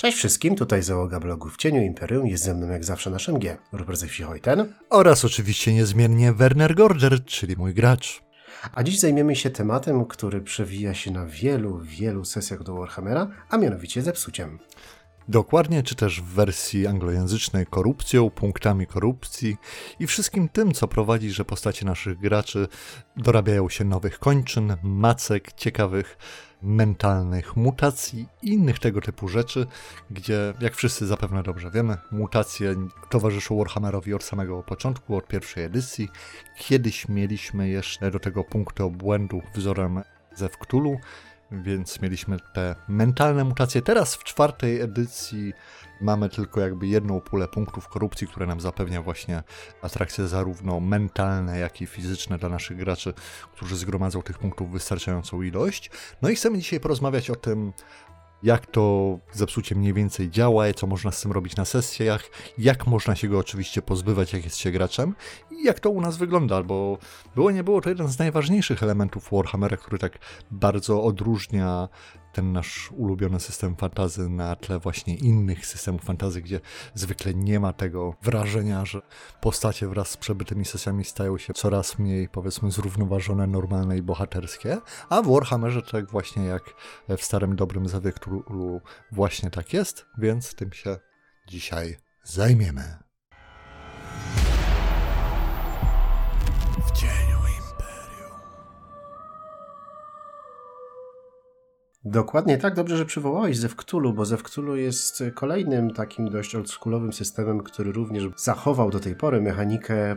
Cześć 0.00 0.18
wszystkim, 0.18 0.56
tutaj 0.56 0.82
załoga 0.82 1.20
blogu 1.20 1.48
w 1.48 1.56
cieniu 1.56 1.82
Imperium, 1.82 2.26
jest 2.26 2.44
ze 2.44 2.54
mną 2.54 2.68
jak 2.68 2.84
zawsze 2.84 3.10
nasz 3.10 3.28
MG, 3.28 3.58
Rupert 3.72 3.98
Zewsi-Hojten. 3.98 4.66
Oraz 4.90 5.24
oczywiście 5.24 5.74
niezmiennie 5.74 6.32
Werner 6.32 6.74
Gorger, 6.74 7.24
czyli 7.24 7.56
mój 7.56 7.74
gracz. 7.74 8.22
A 8.74 8.82
dziś 8.82 8.98
zajmiemy 8.98 9.36
się 9.36 9.50
tematem, 9.50 10.06
który 10.06 10.40
przewija 10.40 10.94
się 10.94 11.10
na 11.10 11.26
wielu, 11.26 11.78
wielu 11.78 12.24
sesjach 12.24 12.62
do 12.62 12.74
Warhammera, 12.74 13.28
a 13.50 13.56
mianowicie 13.56 14.02
zepsuciem. 14.02 14.58
Dokładnie, 15.28 15.82
czy 15.82 15.94
też 15.94 16.22
w 16.22 16.24
wersji 16.24 16.86
anglojęzycznej 16.86 17.66
korupcją, 17.66 18.30
punktami 18.30 18.86
korupcji 18.86 19.56
i 19.98 20.06
wszystkim 20.06 20.48
tym, 20.48 20.72
co 20.72 20.88
prowadzi, 20.88 21.30
że 21.30 21.44
postacie 21.44 21.86
naszych 21.86 22.18
graczy 22.18 22.68
dorabiają 23.16 23.68
się 23.68 23.84
nowych 23.84 24.18
kończyn, 24.18 24.76
macek, 24.82 25.52
ciekawych 25.52 26.18
mentalnych 26.62 27.56
mutacji 27.56 28.28
i 28.42 28.52
innych 28.52 28.78
tego 28.78 29.00
typu 29.00 29.28
rzeczy, 29.28 29.66
gdzie, 30.10 30.54
jak 30.60 30.74
wszyscy 30.74 31.06
zapewne 31.06 31.42
dobrze 31.42 31.70
wiemy, 31.70 31.96
mutacje 32.10 32.74
towarzyszą 33.10 33.58
Warhammerowi 33.58 34.14
od 34.14 34.24
samego 34.24 34.62
początku, 34.62 35.16
od 35.16 35.26
pierwszej 35.26 35.64
edycji. 35.64 36.08
Kiedyś 36.56 37.08
mieliśmy 37.08 37.68
jeszcze 37.68 38.10
do 38.10 38.18
tego 38.18 38.44
punkty 38.44 38.84
obłędu 38.84 39.42
wzorem 39.54 40.02
ze 40.34 40.48
Wktulu, 40.48 40.98
więc 41.50 42.00
mieliśmy 42.02 42.36
te 42.54 42.74
mentalne 42.88 43.44
mutacje. 43.44 43.82
Teraz 43.82 44.14
w 44.14 44.24
czwartej 44.24 44.80
edycji 44.80 45.52
mamy 46.00 46.28
tylko 46.28 46.60
jakby 46.60 46.86
jedną 46.86 47.20
pulę 47.20 47.48
punktów 47.48 47.88
korupcji, 47.88 48.26
które 48.26 48.46
nam 48.46 48.60
zapewnia 48.60 49.02
właśnie 49.02 49.42
atrakcje 49.82 50.28
zarówno 50.28 50.80
mentalne, 50.80 51.58
jak 51.58 51.80
i 51.80 51.86
fizyczne 51.86 52.38
dla 52.38 52.48
naszych 52.48 52.76
graczy, 52.76 53.14
którzy 53.52 53.76
zgromadzą 53.76 54.22
tych 54.22 54.38
punktów 54.38 54.70
wystarczającą 54.70 55.42
ilość. 55.42 55.90
No 56.22 56.28
i 56.28 56.34
chcemy 56.34 56.58
dzisiaj 56.58 56.80
porozmawiać 56.80 57.30
o 57.30 57.36
tym, 57.36 57.72
jak 58.42 58.66
to 58.66 59.18
zepsucie 59.32 59.74
mniej 59.74 59.92
więcej 59.92 60.30
działa, 60.30 60.72
co 60.72 60.86
można 60.86 61.12
z 61.12 61.20
tym 61.20 61.32
robić 61.32 61.56
na 61.56 61.64
sesjach, 61.64 62.30
jak 62.58 62.86
można 62.86 63.16
się 63.16 63.28
go 63.28 63.38
oczywiście 63.38 63.82
pozbywać, 63.82 64.32
jak 64.32 64.44
jest 64.44 64.56
się 64.56 64.70
graczem 64.70 65.14
i 65.50 65.64
jak 65.64 65.80
to 65.80 65.90
u 65.90 66.00
nas 66.00 66.16
wygląda, 66.16 66.62
bo 66.62 66.98
było 67.34 67.50
nie 67.50 67.64
było 67.64 67.80
to 67.80 67.88
jeden 67.88 68.08
z 68.08 68.18
najważniejszych 68.18 68.82
elementów 68.82 69.28
Warhammera, 69.32 69.76
który 69.76 69.98
tak 69.98 70.18
bardzo 70.50 71.02
odróżnia 71.02 71.88
ten 72.38 72.52
nasz 72.52 72.92
ulubiony 72.92 73.40
system 73.40 73.76
fantazy 73.76 74.28
na 74.28 74.56
tle 74.56 74.78
właśnie 74.78 75.16
innych 75.16 75.66
systemów 75.66 76.02
fantazy, 76.02 76.42
gdzie 76.42 76.60
zwykle 76.94 77.34
nie 77.34 77.60
ma 77.60 77.72
tego 77.72 78.14
wrażenia, 78.22 78.84
że 78.84 79.00
postacie 79.40 79.88
wraz 79.88 80.08
z 80.10 80.16
przebytymi 80.16 80.64
sesjami 80.64 81.04
stają 81.04 81.38
się 81.38 81.54
coraz 81.54 81.98
mniej, 81.98 82.28
powiedzmy, 82.28 82.70
zrównoważone, 82.70 83.46
normalne 83.46 83.98
i 83.98 84.02
bohaterskie, 84.02 84.80
a 85.08 85.22
w 85.22 85.32
Warhammerze 85.32 85.82
tak 85.82 86.10
właśnie 86.10 86.44
jak 86.44 86.74
w 87.08 87.22
starym 87.22 87.56
dobrym 87.56 87.88
Zawie 87.88 88.12
właśnie 89.12 89.50
tak 89.50 89.72
jest, 89.72 90.06
więc 90.18 90.54
tym 90.54 90.72
się 90.72 90.98
dzisiaj 91.48 91.96
zajmiemy. 92.24 92.98
Dokładnie 102.04 102.58
tak, 102.58 102.74
dobrze, 102.74 102.96
że 102.96 103.04
przywołałeś 103.04 103.58
Zew 103.58 103.76
Cthulhu, 103.76 104.12
bo 104.12 104.24
Zew 104.24 104.42
Cthulhu 104.42 104.76
jest 104.76 105.22
kolejnym 105.34 105.90
takim 105.90 106.30
dość 106.30 106.54
oldschoolowym 106.54 107.12
systemem, 107.12 107.62
który 107.62 107.92
również 107.92 108.24
zachował 108.36 108.90
do 108.90 109.00
tej 109.00 109.16
pory 109.16 109.40
mechanikę, 109.40 110.16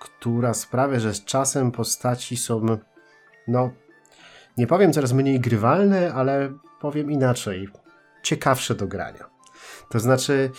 która 0.00 0.54
sprawia, 0.54 1.00
że 1.00 1.14
z 1.14 1.24
czasem 1.24 1.72
postaci 1.72 2.36
są, 2.36 2.78
no, 3.48 3.70
nie 4.56 4.66
powiem 4.66 4.92
coraz 4.92 5.12
mniej 5.12 5.40
grywalne, 5.40 6.14
ale 6.14 6.52
powiem 6.80 7.10
inaczej, 7.10 7.68
ciekawsze 8.22 8.74
do 8.74 8.86
grania. 8.86 9.30
To 9.90 10.00
znaczy, 10.00 10.50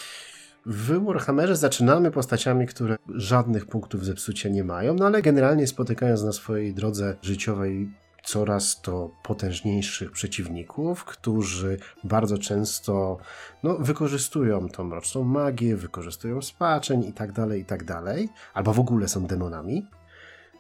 w 0.66 1.06
Warhammerze 1.06 1.56
zaczynamy 1.56 2.12
postaciami, 2.12 2.68
które 2.68 2.98
żadnych 3.10 3.66
punktów 3.66 4.06
zepsucia 4.06 4.50
nie 4.50 4.64
mają, 4.64 4.94
no 4.94 5.06
ale 5.06 5.22
generalnie 5.22 5.68
spotykając 5.68 6.24
na 6.24 6.32
swojej 6.32 6.74
drodze 6.74 7.16
życiowej 7.22 7.90
coraz 8.28 8.82
to 8.82 9.10
potężniejszych 9.24 10.12
przeciwników, 10.12 11.06
którzy 11.06 11.80
bardzo 12.04 12.38
często 12.38 13.18
no, 13.64 13.78
wykorzystują 13.78 14.70
tą 14.70 14.84
mroczną 14.84 15.24
magię, 15.24 15.76
wykorzystują 15.76 16.42
spaczeń 16.42 17.04
i 17.04 17.14
tak 17.14 17.32
dalej, 17.32 17.62
i 17.62 17.66
tak 17.66 17.84
dalej, 17.84 18.30
albo 18.54 18.74
w 18.74 18.80
ogóle 18.80 19.08
są 19.08 19.26
demonami, 19.26 19.86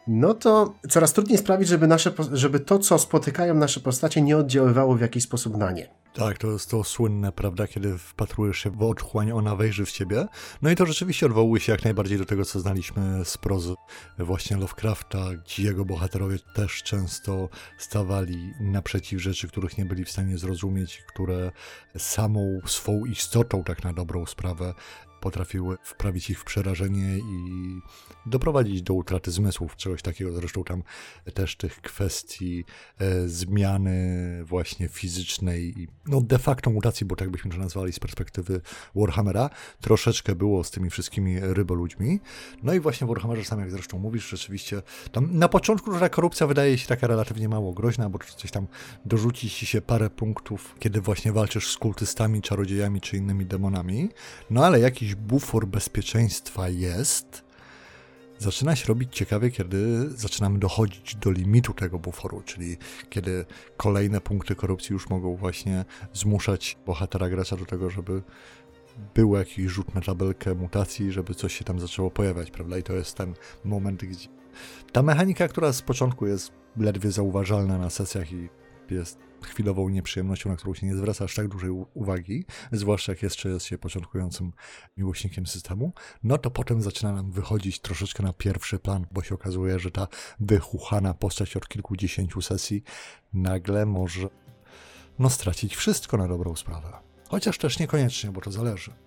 no 0.08 0.34
to 0.34 0.74
coraz 0.90 1.14
trudniej 1.14 1.38
sprawić, 1.38 1.68
żeby, 1.68 1.88
nasze, 1.88 2.12
żeby 2.32 2.60
to, 2.60 2.80
co 2.80 3.00
spotykają 3.00 3.54
nasze 3.54 3.80
postacie, 3.80 4.22
nie 4.22 4.38
oddziaływało 4.38 4.96
w 4.96 5.02
jakiś 5.02 5.24
sposób 5.24 5.58
na 5.58 5.72
nie. 5.72 5.98
Tak, 6.18 6.38
to 6.38 6.52
jest 6.52 6.70
to 6.70 6.84
słynne, 6.84 7.32
prawda, 7.32 7.68
kiedy 7.68 7.98
wpatrujesz 7.98 8.58
się 8.58 8.70
w 8.70 8.82
otchłań, 8.82 9.32
ona 9.32 9.56
wejrzy 9.56 9.86
w 9.86 9.92
ciebie. 9.92 10.26
No 10.62 10.72
i 10.72 10.76
to 10.76 10.86
rzeczywiście 10.86 11.26
odwołuje 11.26 11.62
się 11.62 11.72
jak 11.72 11.84
najbardziej 11.84 12.18
do 12.18 12.26
tego, 12.26 12.46
co 12.46 12.60
znaliśmy 12.60 13.26
z 13.26 13.38
prozy 13.38 13.74
właśnie 14.20 14.58
Lovecrafta, 14.58 15.20
gdzie 15.46 15.64
jego 15.64 15.86
bohaterowie 15.86 16.38
też 16.56 16.84
często 16.84 17.50
stawali 17.78 18.54
naprzeciw 18.60 19.22
rzeczy, 19.22 19.48
których 19.48 19.78
nie 19.78 19.86
byli 19.86 20.06
w 20.06 20.12
stanie 20.12 20.38
zrozumieć, 20.38 21.04
które 21.08 21.52
samą 21.98 22.60
swą 22.66 23.06
istotą, 23.06 23.64
tak 23.64 23.84
na 23.84 23.94
dobrą 23.94 24.26
sprawę, 24.26 24.74
potrafiły 25.22 25.78
wprawić 25.84 26.30
ich 26.30 26.40
w 26.40 26.44
przerażenie 26.44 27.18
i 27.18 27.82
doprowadzić 28.26 28.82
do 28.82 28.94
utraty 28.94 29.32
zmysłów, 29.32 29.76
czegoś 29.76 30.02
takiego. 30.02 30.32
Zresztą 30.32 30.64
tam 30.64 30.84
też 31.34 31.56
tych 31.56 31.82
kwestii 31.82 32.66
e, 33.00 33.28
zmiany 33.28 33.98
właśnie 34.44 34.88
fizycznej 34.88 35.82
i 35.82 35.88
no 36.08 36.22
de 36.22 36.40
facto 36.40 36.70
mutacji, 36.70 37.06
bo 37.06 37.16
tak 37.16 37.30
byśmy 37.30 37.52
to 37.52 37.58
nazwali 37.58 37.94
z 37.94 38.00
perspektywy 38.00 38.62
Warhammera, 38.96 39.50
troszeczkę 39.82 40.36
było 40.36 40.64
z 40.64 40.72
tymi 40.72 40.90
wszystkimi 40.90 41.40
ryboludźmi. 41.40 42.20
No 42.64 42.74
i 42.74 42.80
właśnie 42.80 43.08
w 43.08 43.10
Warhammerze, 43.10 43.46
sam 43.46 43.60
jak 43.60 43.72
zresztą 43.72 44.00
mówisz, 44.00 44.30
rzeczywiście 44.30 44.82
tam 45.12 45.38
na 45.38 45.50
początku 45.50 46.00
ta 46.00 46.10
korupcja 46.10 46.48
wydaje 46.48 46.78
się 46.78 46.88
taka 46.88 47.08
relatywnie 47.08 47.50
mało 47.50 47.74
groźna, 47.74 48.10
bo 48.10 48.20
coś 48.20 48.52
tam 48.52 48.68
dorzuci 49.06 49.50
ci 49.50 49.66
się 49.66 49.82
parę 49.82 50.10
punktów, 50.10 50.76
kiedy 50.80 51.02
właśnie 51.02 51.32
walczysz 51.32 51.72
z 51.72 51.78
kultystami, 51.78 52.42
czarodziejami 52.42 53.02
czy 53.02 53.18
innymi 53.18 53.46
demonami. 53.46 54.10
No 54.50 54.66
ale 54.66 54.80
jakiś 54.80 55.07
bufor 55.16 55.68
bezpieczeństwa 55.68 56.70
jest, 56.70 57.44
zaczyna 58.38 58.76
się 58.76 58.86
robić 58.88 59.16
ciekawie, 59.16 59.52
kiedy 59.52 60.10
zaczynamy 60.10 60.60
dochodzić 60.60 61.16
do 61.16 61.32
limitu 61.32 61.74
tego 61.74 62.00
buforu, 62.00 62.42
czyli 62.46 62.78
kiedy 63.10 63.46
kolejne 63.78 64.22
punkty 64.22 64.56
korupcji 64.56 64.94
już 64.94 65.10
mogą 65.10 65.36
właśnie 65.36 65.86
zmuszać 66.14 66.78
bohatera 66.86 67.30
gracza 67.30 67.58
do 67.58 67.66
tego, 67.66 67.90
żeby 67.90 68.22
był 69.16 69.36
jakiś 69.36 69.66
rzut 69.66 69.96
na 69.96 70.02
tabelkę 70.02 70.56
mutacji, 70.56 71.12
żeby 71.12 71.34
coś 71.36 71.58
się 71.58 71.66
tam 71.66 71.80
zaczęło 71.80 72.12
pojawiać, 72.12 72.52
prawda? 72.52 72.78
I 72.78 72.84
to 72.84 72.94
jest 72.94 73.16
ten 73.16 73.34
moment, 73.64 74.06
gdzie 74.06 74.28
ta 74.92 75.04
mechanika, 75.04 75.48
która 75.48 75.74
z 75.74 75.82
początku 75.82 76.28
jest 76.28 76.52
ledwie 76.78 77.12
zauważalna 77.12 77.78
na 77.78 77.90
sesjach 77.90 78.32
i 78.32 78.50
jest 78.90 79.27
chwilową 79.42 79.90
nieprzyjemnością, 79.90 80.50
na 80.50 80.56
którą 80.56 80.74
się 80.74 80.88
nie 80.88 80.96
zwraca 80.96 81.26
aż 81.26 81.36
tak 81.36 81.48
dużej 81.48 81.70
uwagi, 81.94 82.46
zwłaszcza 82.72 83.12
jak 83.12 83.24
jeszcze 83.24 83.50
jest 83.50 83.66
się 83.66 83.78
początkującym 83.78 84.52
miłośnikiem 84.98 85.48
systemu, 85.48 85.94
no 86.24 86.38
to 86.38 86.52
potem 86.52 86.82
zaczyna 86.82 87.14
nam 87.14 87.32
wychodzić 87.32 87.80
troszeczkę 87.80 88.24
na 88.24 88.34
pierwszy 88.34 88.80
plan, 88.80 89.08
bo 89.12 89.24
się 89.24 89.36
okazuje, 89.36 89.80
że 89.80 89.92
ta 89.92 90.08
wychuchana 90.40 91.14
postać 91.14 91.58
od 91.58 91.68
kilkudziesięciu 91.68 92.42
sesji 92.42 92.84
nagle 93.34 93.86
może 93.86 94.30
no 95.20 95.30
stracić 95.30 95.76
wszystko 95.76 96.18
na 96.18 96.28
dobrą 96.28 96.56
sprawę. 96.56 96.94
Chociaż 97.30 97.58
też 97.58 97.80
niekoniecznie, 97.80 98.32
bo 98.32 98.42
to 98.42 98.52
zależy. 98.52 99.07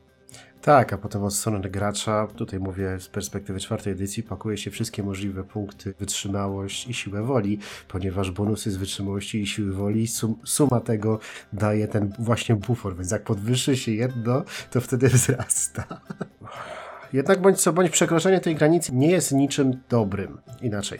Tak, 0.62 0.92
a 0.92 0.98
potem 0.98 1.24
od 1.24 1.34
strony 1.34 1.70
gracza, 1.70 2.26
tutaj 2.26 2.60
mówię 2.60 3.00
z 3.00 3.08
perspektywy 3.08 3.60
czwartej 3.60 3.92
edycji, 3.92 4.22
pakuje 4.22 4.56
się 4.56 4.70
wszystkie 4.70 5.02
możliwe 5.02 5.44
punkty, 5.44 5.94
wytrzymałość 5.98 6.88
i 6.88 6.94
siłę 6.94 7.22
woli, 7.22 7.58
ponieważ 7.88 8.30
bonusy 8.30 8.70
z 8.70 8.76
wytrzymałości 8.76 9.40
i 9.40 9.46
siły 9.46 9.72
woli, 9.72 10.06
sum, 10.06 10.36
suma 10.44 10.80
tego 10.80 11.18
daje 11.52 11.88
ten 11.88 12.12
właśnie 12.18 12.56
bufor, 12.56 12.96
więc 12.96 13.10
jak 13.10 13.22
podwyższy 13.22 13.76
się 13.76 13.92
jedno, 13.92 14.42
to 14.70 14.80
wtedy 14.80 15.08
wzrasta. 15.18 16.00
Jednak 17.12 17.40
bądź 17.40 17.60
co 17.60 17.72
bądź 17.72 17.90
przekroczenie 17.90 18.40
tej 18.40 18.54
granicy 18.54 18.94
nie 18.94 19.10
jest 19.10 19.32
niczym 19.32 19.80
dobrym. 19.88 20.38
Inaczej. 20.62 20.98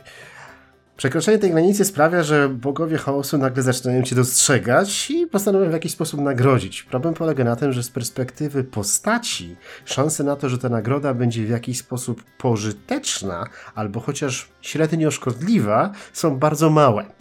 Przekroczenie 1.01 1.39
tej 1.39 1.51
granicy 1.51 1.85
sprawia, 1.85 2.23
że 2.23 2.49
bogowie 2.49 2.99
chaosu 2.99 3.39
nagle 3.39 3.63
zaczynają 3.63 4.03
cię 4.03 4.17
dostrzegać 4.17 5.11
i 5.11 5.27
postanowią 5.27 5.69
w 5.69 5.73
jakiś 5.73 5.93
sposób 5.93 6.21
nagrodzić. 6.21 6.83
Problem 6.83 7.15
polega 7.15 7.45
na 7.45 7.57
tym, 7.57 7.73
że 7.73 7.83
z 7.83 7.91
perspektywy 7.91 8.65
postaci 8.65 9.57
szanse 9.85 10.25
na 10.25 10.37
to, 10.37 10.49
że 10.49 10.59
ta 10.59 10.69
nagroda 10.69 11.15
będzie 11.15 11.45
w 11.45 11.49
jakiś 11.49 11.79
sposób 11.79 12.25
pożyteczna 12.39 13.47
albo 13.75 14.01
chociaż 14.01 14.49
średnio 14.61 15.11
szkodliwa 15.11 15.93
są 16.13 16.39
bardzo 16.39 16.71
małe. 16.71 17.20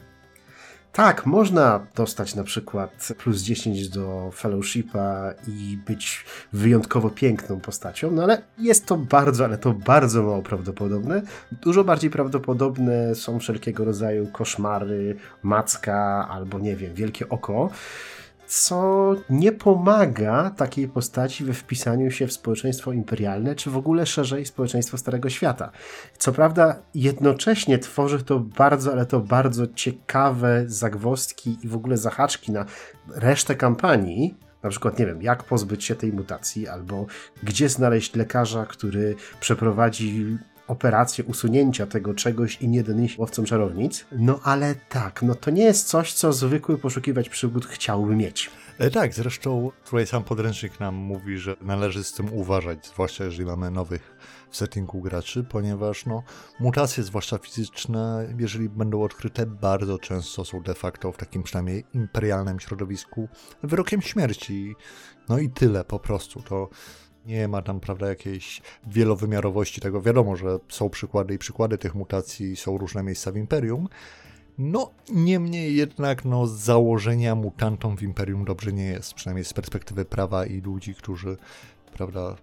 Tak, 0.94 1.26
można 1.26 1.88
dostać 1.96 2.36
na 2.36 2.44
przykład 2.44 3.14
plus 3.18 3.42
10 3.42 3.90
do 3.90 4.32
fellowshipa 4.36 5.34
i 5.48 5.78
być 5.88 6.26
wyjątkowo 6.54 7.10
piękną 7.10 7.60
postacią, 7.60 8.12
no 8.12 8.24
ale 8.24 8.42
jest 8.58 8.86
to 8.86 8.98
bardzo, 8.98 9.46
ale 9.46 9.58
to 9.58 9.74
bardzo 9.74 10.24
mało 10.24 10.42
prawdopodobne. 10.42 11.22
Dużo 11.52 11.84
bardziej 11.84 12.10
prawdopodobne 12.10 13.16
są 13.16 13.40
wszelkiego 13.40 13.86
rodzaju 13.86 14.28
koszmary, 14.28 15.16
macka 15.44 16.28
albo 16.30 16.60
nie 16.60 16.76
wiem, 16.76 16.94
wielkie 16.94 17.30
oko. 17.30 17.70
Co 18.50 19.16
nie 19.30 19.52
pomaga 19.52 20.50
takiej 20.50 20.88
postaci 20.88 21.44
we 21.46 21.54
wpisaniu 21.54 22.12
się 22.12 22.28
w 22.28 22.34
społeczeństwo 22.34 22.92
imperialne, 22.92 23.56
czy 23.56 23.70
w 23.70 23.78
ogóle 23.78 24.06
szerzej 24.06 24.46
społeczeństwo 24.46 24.98
Starego 24.98 25.30
Świata. 25.30 25.72
Co 26.18 26.32
prawda, 26.32 26.82
jednocześnie 26.96 27.80
tworzy 27.80 28.24
to 28.24 28.40
bardzo, 28.40 28.92
ale 28.92 29.06
to 29.06 29.20
bardzo 29.20 29.68
ciekawe 29.68 30.64
zagwozdki 30.68 31.58
i 31.64 31.68
w 31.68 31.76
ogóle 31.76 31.98
zahaczki 31.98 32.52
na 32.52 32.66
resztę 33.16 33.56
kampanii, 33.56 34.36
na 34.64 34.70
przykład, 34.70 35.00
nie 35.00 35.06
wiem, 35.06 35.22
jak 35.22 35.44
pozbyć 35.44 35.84
się 35.84 35.96
tej 35.96 36.14
mutacji, 36.14 36.68
albo 36.68 37.06
gdzie 37.44 37.70
znaleźć 37.70 38.16
lekarza, 38.16 38.66
który 38.66 39.16
przeprowadzi 39.40 40.38
operację 40.70 41.24
usunięcia 41.24 41.88
tego 41.88 42.14
czegoś 42.14 42.62
i 42.62 42.68
nie 42.68 42.84
donieść 42.84 43.18
łowcom 43.18 43.46
czarownic. 43.46 44.06
No 44.12 44.40
ale 44.44 44.76
tak, 44.76 45.22
no 45.22 45.36
to 45.36 45.52
nie 45.52 45.64
jest 45.64 45.88
coś, 45.88 46.14
co 46.14 46.34
zwykły 46.34 46.78
poszukiwać 46.78 47.30
przygód 47.30 47.66
chciałby 47.66 48.16
mieć. 48.16 48.52
E, 48.80 48.90
tak, 48.90 49.14
zresztą 49.14 49.72
tutaj 49.86 50.08
sam 50.08 50.24
podręcznik 50.24 50.80
nam 50.80 50.96
mówi, 50.96 51.38
że 51.38 51.56
należy 51.62 52.04
z 52.04 52.14
tym 52.14 52.34
uważać, 52.34 52.88
zwłaszcza 52.88 53.24
jeżeli 53.24 53.46
mamy 53.46 53.72
nowych 53.72 54.18
w 54.50 54.58
settingu 54.58 55.02
graczy, 55.02 55.44
ponieważ 55.44 56.06
no, 56.06 56.24
mutacje, 56.60 57.04
zwłaszcza 57.04 57.38
fizyczne, 57.38 58.34
jeżeli 58.38 58.70
będą 58.70 59.04
odkryte, 59.04 59.46
bardzo 59.46 60.00
często 60.00 60.46
są 60.46 60.62
de 60.62 60.74
facto 60.74 61.12
w 61.12 61.18
takim 61.18 61.44
przynajmniej 61.44 61.86
imperialnym 61.94 62.60
środowisku 62.60 63.28
wyrokiem 63.64 64.02
śmierci. 64.02 64.76
No 65.30 65.40
i 65.40 65.50
tyle 65.50 65.84
po 65.84 66.00
prostu. 66.00 66.42
To 66.42 66.70
nie 67.30 67.48
ma 67.48 67.62
tam, 67.62 67.80
prawda, 67.80 68.08
jakiejś 68.08 68.62
wielowymiarowości 68.88 69.82
tego. 69.82 70.02
Wiadomo, 70.02 70.36
że 70.36 70.60
są 70.70 70.90
przykłady 70.90 71.34
i 71.34 71.38
przykłady 71.38 71.78
tych 71.78 71.96
mutacji, 71.96 72.56
są 72.56 72.78
różne 72.78 73.04
miejsca 73.04 73.32
w 73.32 73.38
Imperium. 73.38 73.88
No, 74.58 74.92
niemniej 75.14 75.76
jednak, 75.76 76.26
no, 76.26 76.48
z 76.48 76.52
założenia 76.52 77.36
mutantom 77.36 77.98
w 77.98 78.04
Imperium 78.04 78.46
dobrze 78.46 78.74
nie 78.74 78.86
jest, 78.86 79.14
przynajmniej 79.14 79.46
z 79.46 79.54
perspektywy 79.54 80.06
prawa 80.06 80.46
i 80.46 80.62
ludzi, 80.62 80.96
którzy, 80.96 81.38
prawda, 81.94 82.36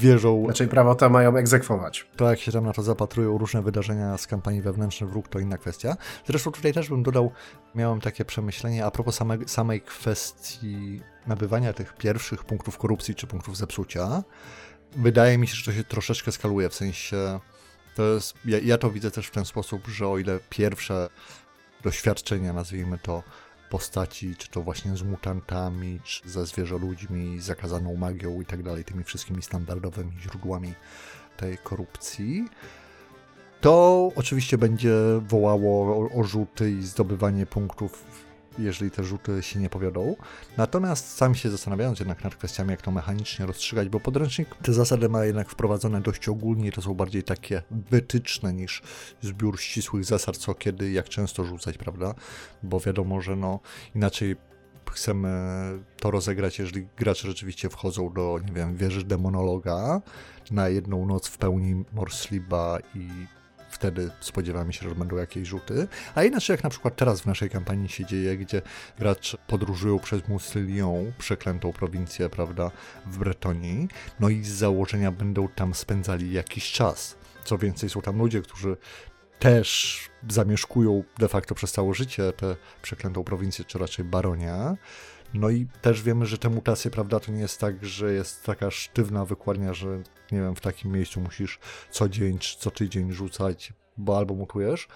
wierzą... 0.00 0.44
Znaczy 0.44 0.68
prawota 0.68 1.08
mają 1.08 1.36
egzekwować. 1.36 2.06
To 2.16 2.30
jak 2.30 2.40
się 2.40 2.52
tam 2.52 2.64
na 2.64 2.72
to 2.72 2.82
zapatrują 2.82 3.38
różne 3.38 3.62
wydarzenia 3.62 4.18
z 4.18 4.26
kampanii 4.26 4.62
wewnętrznych 4.62 5.10
wróg, 5.10 5.28
to 5.28 5.38
inna 5.38 5.58
kwestia. 5.58 5.96
Zresztą 6.26 6.50
tutaj 6.50 6.72
też 6.72 6.88
bym 6.88 7.02
dodał, 7.02 7.32
miałem 7.74 8.00
takie 8.00 8.24
przemyślenie 8.24 8.86
a 8.86 8.90
propos 8.90 9.14
same, 9.14 9.38
samej 9.46 9.80
kwestii 9.80 11.00
nabywania 11.26 11.72
tych 11.72 11.96
pierwszych 11.96 12.44
punktów 12.44 12.78
korupcji 12.78 13.14
czy 13.14 13.26
punktów 13.26 13.56
zepsucia. 13.56 14.22
Wydaje 14.96 15.38
mi 15.38 15.46
się, 15.46 15.54
że 15.54 15.64
to 15.64 15.72
się 15.72 15.84
troszeczkę 15.84 16.32
skaluje, 16.32 16.68
w 16.68 16.74
sensie 16.74 17.40
to 17.96 18.02
jest, 18.02 18.34
ja, 18.44 18.58
ja 18.58 18.78
to 18.78 18.90
widzę 18.90 19.10
też 19.10 19.26
w 19.26 19.30
ten 19.30 19.44
sposób, 19.44 19.86
że 19.86 20.08
o 20.08 20.18
ile 20.18 20.38
pierwsze 20.50 21.08
doświadczenia, 21.82 22.52
nazwijmy 22.52 22.98
to, 22.98 23.22
postaci, 23.70 24.36
czy 24.36 24.48
to 24.48 24.62
właśnie 24.62 24.96
z 24.96 25.02
mutantami, 25.02 26.00
czy 26.04 26.30
ze 26.30 26.46
zwierzoludźmi, 26.46 27.40
zakazaną 27.40 27.96
magią 27.96 28.40
i 28.40 28.46
tak 28.46 28.62
dalej, 28.62 28.84
tymi 28.84 29.04
wszystkimi 29.04 29.42
standardowymi 29.42 30.12
źródłami 30.20 30.74
tej 31.36 31.58
korupcji, 31.58 32.48
to 33.60 34.08
oczywiście 34.16 34.58
będzie 34.58 34.94
wołało 35.20 35.96
o, 35.96 36.20
o 36.20 36.24
rzuty 36.24 36.70
i 36.70 36.82
zdobywanie 36.82 37.46
punktów 37.46 38.04
jeżeli 38.58 38.90
te 38.90 39.04
rzuty 39.04 39.42
się 39.42 39.60
nie 39.60 39.70
powiodą. 39.70 40.16
Natomiast 40.56 41.16
sam 41.16 41.34
się 41.34 41.50
zastanawiając 41.50 41.98
jednak 41.98 42.24
nad 42.24 42.36
kwestiami, 42.36 42.70
jak 42.70 42.82
to 42.82 42.90
mechanicznie 42.90 43.46
rozstrzygać, 43.46 43.88
bo 43.88 44.00
podręcznik 44.00 44.48
te 44.62 44.72
zasady 44.72 45.08
ma 45.08 45.24
jednak 45.24 45.50
wprowadzone 45.50 46.00
dość 46.00 46.28
ogólnie, 46.28 46.72
to 46.72 46.82
są 46.82 46.94
bardziej 46.94 47.22
takie 47.22 47.62
wytyczne 47.70 48.52
niż 48.52 48.82
zbiór 49.22 49.60
ścisłych 49.60 50.04
zasad, 50.04 50.36
co 50.36 50.54
kiedy, 50.54 50.90
jak 50.90 51.08
często 51.08 51.44
rzucać, 51.44 51.78
prawda? 51.78 52.14
Bo 52.62 52.80
wiadomo, 52.80 53.20
że 53.20 53.36
no 53.36 53.60
inaczej 53.94 54.36
chcemy 54.90 55.28
to 56.00 56.10
rozegrać, 56.10 56.58
jeżeli 56.58 56.88
gracze 56.96 57.28
rzeczywiście 57.28 57.68
wchodzą 57.68 58.12
do, 58.12 58.40
nie 58.46 58.52
wiem, 58.52 58.76
wieży 58.76 59.04
demonologa 59.04 60.00
na 60.50 60.68
jedną 60.68 61.06
noc 61.06 61.28
w 61.28 61.38
pełni 61.38 61.84
Morsliba 61.92 62.78
i 62.94 63.08
wtedy 63.76 64.10
spodziewamy 64.20 64.72
się, 64.72 64.88
że 64.88 64.94
będą 64.94 65.16
jakieś 65.16 65.48
rzuty. 65.48 65.88
A 66.14 66.24
inaczej 66.24 66.54
jak 66.54 66.64
na 66.64 66.70
przykład 66.70 66.96
teraz 66.96 67.20
w 67.20 67.26
naszej 67.26 67.50
kampanii 67.50 67.88
się 67.88 68.04
dzieje, 68.04 68.36
gdzie 68.36 68.62
gracz 68.98 69.36
podróżują 69.46 69.98
przez 69.98 70.28
Musylią, 70.28 71.12
przeklętą 71.18 71.72
prowincję, 71.72 72.28
prawda, 72.28 72.70
w 73.06 73.18
Bretonii, 73.18 73.88
no 74.20 74.28
i 74.28 74.44
z 74.44 74.48
założenia 74.48 75.12
będą 75.12 75.48
tam 75.48 75.74
spędzali 75.74 76.32
jakiś 76.32 76.72
czas. 76.72 77.16
Co 77.44 77.58
więcej, 77.58 77.90
są 77.90 78.02
tam 78.02 78.18
ludzie, 78.18 78.42
którzy 78.42 78.76
też 79.38 80.00
zamieszkują 80.28 81.04
de 81.18 81.28
facto 81.28 81.54
przez 81.54 81.72
całe 81.72 81.94
życie 81.94 82.32
tę 82.32 82.56
przeklętą 82.82 83.24
prowincję, 83.24 83.64
czy 83.64 83.78
raczej 83.78 84.04
baronia. 84.04 84.76
No 85.34 85.50
i 85.50 85.66
też 85.82 86.02
wiemy, 86.02 86.26
że 86.26 86.38
te 86.38 86.48
mutacje, 86.48 86.90
prawda, 86.90 87.20
to 87.20 87.32
nie 87.32 87.40
jest 87.40 87.60
tak, 87.60 87.84
że 87.84 88.12
jest 88.12 88.44
taka 88.44 88.70
sztywna 88.70 89.24
wykładnia, 89.24 89.74
że 89.74 90.02
nie 90.32 90.40
wiem, 90.40 90.56
w 90.56 90.60
takim 90.60 90.92
miejscu 90.92 91.20
musisz 91.20 91.58
co 91.90 92.08
dzień 92.08 92.38
czy 92.38 92.58
co 92.58 92.70
tydzień 92.70 93.12
rzucać, 93.12 93.72
bo 93.96 94.18
albo 94.18 94.34
mutujesz. 94.34 94.88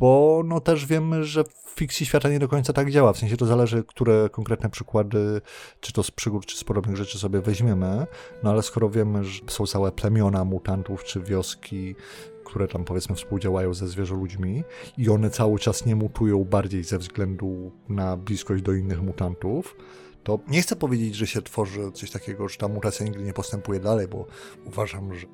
Bo 0.00 0.42
no 0.44 0.60
też 0.60 0.86
wiemy, 0.86 1.24
że 1.24 1.44
w 1.44 1.72
fikcji 1.74 2.06
świata 2.06 2.28
nie 2.28 2.38
do 2.38 2.48
końca 2.48 2.72
tak 2.72 2.90
działa. 2.90 3.12
W 3.12 3.18
sensie 3.18 3.36
to 3.36 3.46
zależy, 3.46 3.84
które 3.84 4.28
konkretne 4.32 4.70
przykłady, 4.70 5.40
czy 5.80 5.92
to 5.92 6.02
z 6.02 6.10
przygód, 6.10 6.46
czy 6.46 6.56
z 6.56 6.64
podobnych 6.64 6.96
rzeczy 6.96 7.18
sobie 7.18 7.40
weźmiemy. 7.40 8.06
No 8.42 8.50
ale 8.50 8.62
skoro 8.62 8.90
wiemy, 8.90 9.24
że 9.24 9.40
są 9.48 9.66
całe 9.66 9.92
plemiona 9.92 10.44
mutantów, 10.44 11.04
czy 11.04 11.20
wioski, 11.20 11.94
które 12.44 12.68
tam 12.68 12.84
powiedzmy 12.84 13.16
współdziałają 13.16 13.74
ze 13.74 13.88
zwierzoludźmi 13.88 14.64
i 14.98 15.08
one 15.08 15.30
cały 15.30 15.58
czas 15.58 15.86
nie 15.86 15.96
mutują 15.96 16.44
bardziej 16.44 16.84
ze 16.84 16.98
względu 16.98 17.72
na 17.88 18.16
bliskość 18.16 18.62
do 18.62 18.72
innych 18.72 19.02
mutantów, 19.02 19.76
to 20.24 20.38
nie 20.48 20.62
chcę 20.62 20.76
powiedzieć, 20.76 21.14
że 21.14 21.26
się 21.26 21.42
tworzy 21.42 21.92
coś 21.92 22.10
takiego, 22.10 22.48
że 22.48 22.58
ta 22.58 22.68
mutacja 22.68 23.06
nigdy 23.06 23.22
nie 23.22 23.32
postępuje 23.32 23.80
dalej, 23.80 24.08
bo 24.08 24.26
uważam, 24.66 25.14
że 25.14 25.26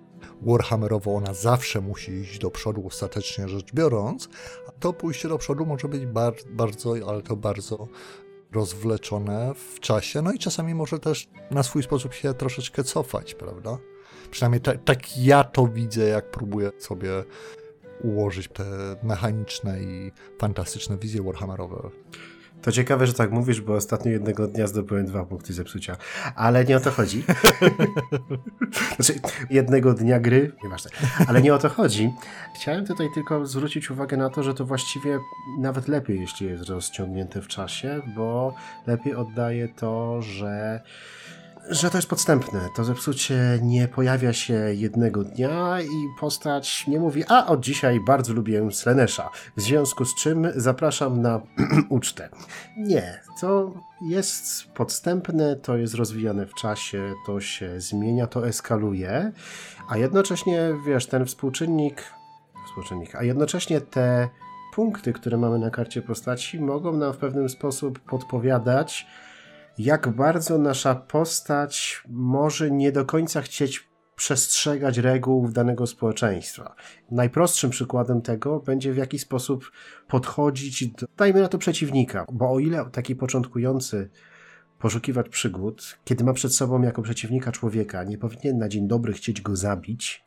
Warhammerowo 0.42 1.14
ona 1.14 1.34
zawsze 1.34 1.80
musi 1.80 2.12
iść 2.12 2.38
do 2.38 2.50
przodu, 2.50 2.86
ostatecznie 2.86 3.48
rzecz 3.48 3.72
biorąc, 3.72 4.28
a 4.68 4.72
to 4.72 4.92
pójście 4.92 5.28
do 5.28 5.38
przodu 5.38 5.66
może 5.66 5.88
być 5.88 6.06
bar 6.06 6.34
bardzo, 6.50 6.94
ale 7.08 7.22
to 7.22 7.36
bardzo 7.36 7.88
rozwleczone 8.52 9.54
w 9.54 9.80
czasie, 9.80 10.22
no 10.22 10.32
i 10.32 10.38
czasami 10.38 10.74
może 10.74 10.98
też 10.98 11.28
na 11.50 11.62
swój 11.62 11.82
sposób 11.82 12.14
się 12.14 12.34
troszeczkę 12.34 12.84
cofać, 12.84 13.34
prawda? 13.34 13.78
Przynajmniej 14.30 14.60
ta, 14.60 14.74
tak 14.74 15.18
ja 15.18 15.44
to 15.44 15.66
widzę, 15.66 16.08
jak 16.08 16.30
próbuję 16.30 16.70
sobie 16.78 17.10
ułożyć 18.02 18.48
te 18.48 18.64
mechaniczne 19.02 19.82
i 19.82 20.12
fantastyczne 20.38 20.96
wizje 20.96 21.22
Warhammerowe. 21.22 21.90
To 22.62 22.72
ciekawe, 22.72 23.06
że 23.06 23.14
tak 23.14 23.30
mówisz, 23.30 23.60
bo 23.60 23.74
ostatnio 23.74 24.10
jednego 24.10 24.46
dnia 24.46 24.66
zdobyłem 24.66 25.06
dwa 25.06 25.24
punkty 25.24 25.52
zepsucia. 25.52 25.96
Ale 26.34 26.64
nie 26.64 26.76
o 26.76 26.80
to 26.80 26.90
chodzi. 26.90 27.24
znaczy, 28.96 29.20
jednego 29.50 29.94
dnia 29.94 30.20
gry, 30.20 30.52
nieważne. 30.64 30.90
Ale 31.26 31.42
nie 31.42 31.54
o 31.54 31.58
to 31.58 31.68
chodzi. 31.68 32.12
Chciałem 32.56 32.86
tutaj 32.86 33.08
tylko 33.14 33.46
zwrócić 33.46 33.90
uwagę 33.90 34.16
na 34.16 34.30
to, 34.30 34.42
że 34.42 34.54
to 34.54 34.64
właściwie 34.64 35.18
nawet 35.58 35.88
lepiej, 35.88 36.20
jeśli 36.20 36.46
jest 36.46 36.68
rozciągnięte 36.68 37.42
w 37.42 37.48
czasie, 37.48 38.00
bo 38.16 38.54
lepiej 38.86 39.14
oddaje 39.14 39.68
to, 39.68 40.22
że 40.22 40.80
że 41.70 41.90
to 41.90 41.98
jest 41.98 42.08
podstępne. 42.08 42.60
To 42.76 42.84
zepsucie 42.84 43.58
nie 43.62 43.88
pojawia 43.88 44.32
się 44.32 44.54
jednego 44.54 45.24
dnia 45.24 45.80
i 45.80 46.20
postać 46.20 46.86
nie 46.86 47.00
mówi, 47.00 47.24
a 47.28 47.46
od 47.46 47.60
dzisiaj 47.60 48.00
bardzo 48.00 48.32
lubię 48.32 48.72
Slenesza, 48.72 49.30
w 49.56 49.60
związku 49.60 50.04
z 50.04 50.14
czym 50.14 50.46
zapraszam 50.56 51.22
na 51.22 51.40
ucztę. 51.88 52.28
Nie, 52.76 53.20
to 53.40 53.74
jest 54.02 54.72
podstępne, 54.72 55.56
to 55.56 55.76
jest 55.76 55.94
rozwijane 55.94 56.46
w 56.46 56.54
czasie, 56.54 57.14
to 57.26 57.40
się 57.40 57.80
zmienia, 57.80 58.26
to 58.26 58.48
eskaluje, 58.48 59.32
a 59.88 59.96
jednocześnie, 59.96 60.74
wiesz, 60.86 61.06
ten 61.06 61.26
współczynnik, 61.26 62.04
współczynnik, 62.66 63.14
a 63.14 63.22
jednocześnie 63.22 63.80
te 63.80 64.28
punkty, 64.74 65.12
które 65.12 65.36
mamy 65.36 65.58
na 65.58 65.70
karcie 65.70 66.02
postaci 66.02 66.60
mogą 66.60 66.96
nam 66.96 67.12
w 67.12 67.16
pewnym 67.16 67.48
sposób 67.48 67.98
podpowiadać, 67.98 69.06
jak 69.78 70.08
bardzo 70.08 70.58
nasza 70.58 70.94
postać 70.94 72.02
może 72.08 72.70
nie 72.70 72.92
do 72.92 73.04
końca 73.04 73.42
chcieć 73.42 73.88
przestrzegać 74.16 74.98
reguł 74.98 75.48
danego 75.48 75.86
społeczeństwa. 75.86 76.74
Najprostszym 77.10 77.70
przykładem 77.70 78.22
tego 78.22 78.60
będzie 78.60 78.92
w 78.92 78.96
jaki 78.96 79.18
sposób 79.18 79.72
podchodzić 80.08 80.86
do, 80.86 81.06
dajmy 81.16 81.40
na 81.40 81.48
to 81.48 81.58
przeciwnika, 81.58 82.26
bo 82.32 82.50
o 82.50 82.58
ile 82.58 82.90
taki 82.92 83.16
początkujący 83.16 84.10
poszukiwać 84.78 85.28
przygód, 85.28 85.98
kiedy 86.04 86.24
ma 86.24 86.32
przed 86.32 86.54
sobą 86.54 86.82
jako 86.82 87.02
przeciwnika 87.02 87.52
człowieka, 87.52 88.04
nie 88.04 88.18
powinien 88.18 88.58
na 88.58 88.68
dzień 88.68 88.88
dobry 88.88 89.12
chcieć 89.12 89.40
go 89.40 89.56
zabić, 89.56 90.24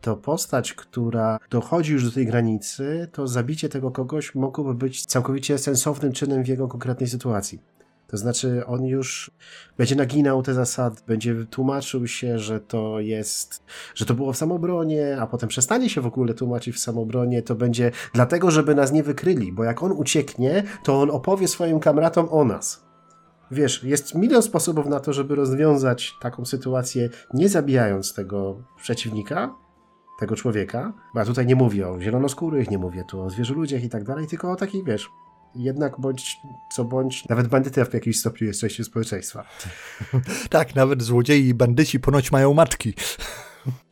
to 0.00 0.16
postać, 0.16 0.74
która 0.74 1.38
dochodzi 1.50 1.92
już 1.92 2.04
do 2.04 2.10
tej 2.10 2.26
granicy, 2.26 3.08
to 3.12 3.26
zabicie 3.26 3.68
tego 3.68 3.90
kogoś 3.90 4.34
mogłoby 4.34 4.74
być 4.74 5.06
całkowicie 5.06 5.58
sensownym 5.58 6.12
czynem 6.12 6.44
w 6.44 6.48
jego 6.48 6.68
konkretnej 6.68 7.08
sytuacji. 7.08 7.75
To 8.06 8.16
znaczy, 8.16 8.66
on 8.66 8.84
już 8.84 9.30
będzie 9.78 9.96
naginał 9.96 10.42
te 10.42 10.54
zasady, 10.54 10.96
będzie 11.06 11.46
tłumaczył 11.50 12.06
się, 12.06 12.38
że 12.38 12.60
to 12.60 13.00
jest, 13.00 13.62
że 13.94 14.06
to 14.06 14.14
było 14.14 14.32
w 14.32 14.36
samobronie, 14.36 15.16
a 15.20 15.26
potem 15.26 15.48
przestanie 15.48 15.90
się 15.90 16.00
w 16.00 16.06
ogóle 16.06 16.34
tłumaczyć 16.34 16.76
w 16.76 16.78
samobronie. 16.78 17.42
To 17.42 17.54
będzie 17.54 17.90
dlatego, 18.12 18.50
żeby 18.50 18.74
nas 18.74 18.92
nie 18.92 19.02
wykryli, 19.02 19.52
bo 19.52 19.64
jak 19.64 19.82
on 19.82 19.92
ucieknie, 19.92 20.62
to 20.84 21.00
on 21.00 21.10
opowie 21.10 21.48
swoim 21.48 21.80
kamratom 21.80 22.28
o 22.30 22.44
nas. 22.44 22.86
Wiesz, 23.50 23.84
jest 23.84 24.14
milion 24.14 24.42
sposobów 24.42 24.86
na 24.86 25.00
to, 25.00 25.12
żeby 25.12 25.34
rozwiązać 25.34 26.14
taką 26.20 26.44
sytuację, 26.44 27.08
nie 27.34 27.48
zabijając 27.48 28.14
tego 28.14 28.62
przeciwnika, 28.82 29.54
tego 30.18 30.36
człowieka. 30.36 30.92
Bo 31.14 31.20
ja 31.20 31.26
tutaj 31.26 31.46
nie 31.46 31.56
mówię 31.56 31.88
o 31.88 32.00
zielonoskórych, 32.00 32.70
nie 32.70 32.78
mówię 32.78 33.04
tu 33.08 33.20
o 33.20 33.30
zwierzoludziach 33.30 33.84
i 33.84 33.88
tak 33.88 34.04
dalej, 34.04 34.26
tylko 34.26 34.50
o 34.50 34.56
takich, 34.56 34.84
wiesz, 34.84 35.08
jednak 35.58 36.00
bądź 36.00 36.36
co 36.72 36.84
bądź, 36.84 37.28
nawet 37.28 37.48
bandyty 37.48 37.84
w 37.84 37.94
jakimś 37.94 38.20
stopniu 38.20 38.46
jest 38.46 38.60
częścią 38.60 38.84
społeczeństwa. 38.84 39.44
Tak, 40.50 40.74
nawet 40.74 41.02
złodziei 41.02 41.48
i 41.48 41.54
bandyci 41.54 42.00
ponoć 42.00 42.32
mają 42.32 42.54
matki. 42.54 42.94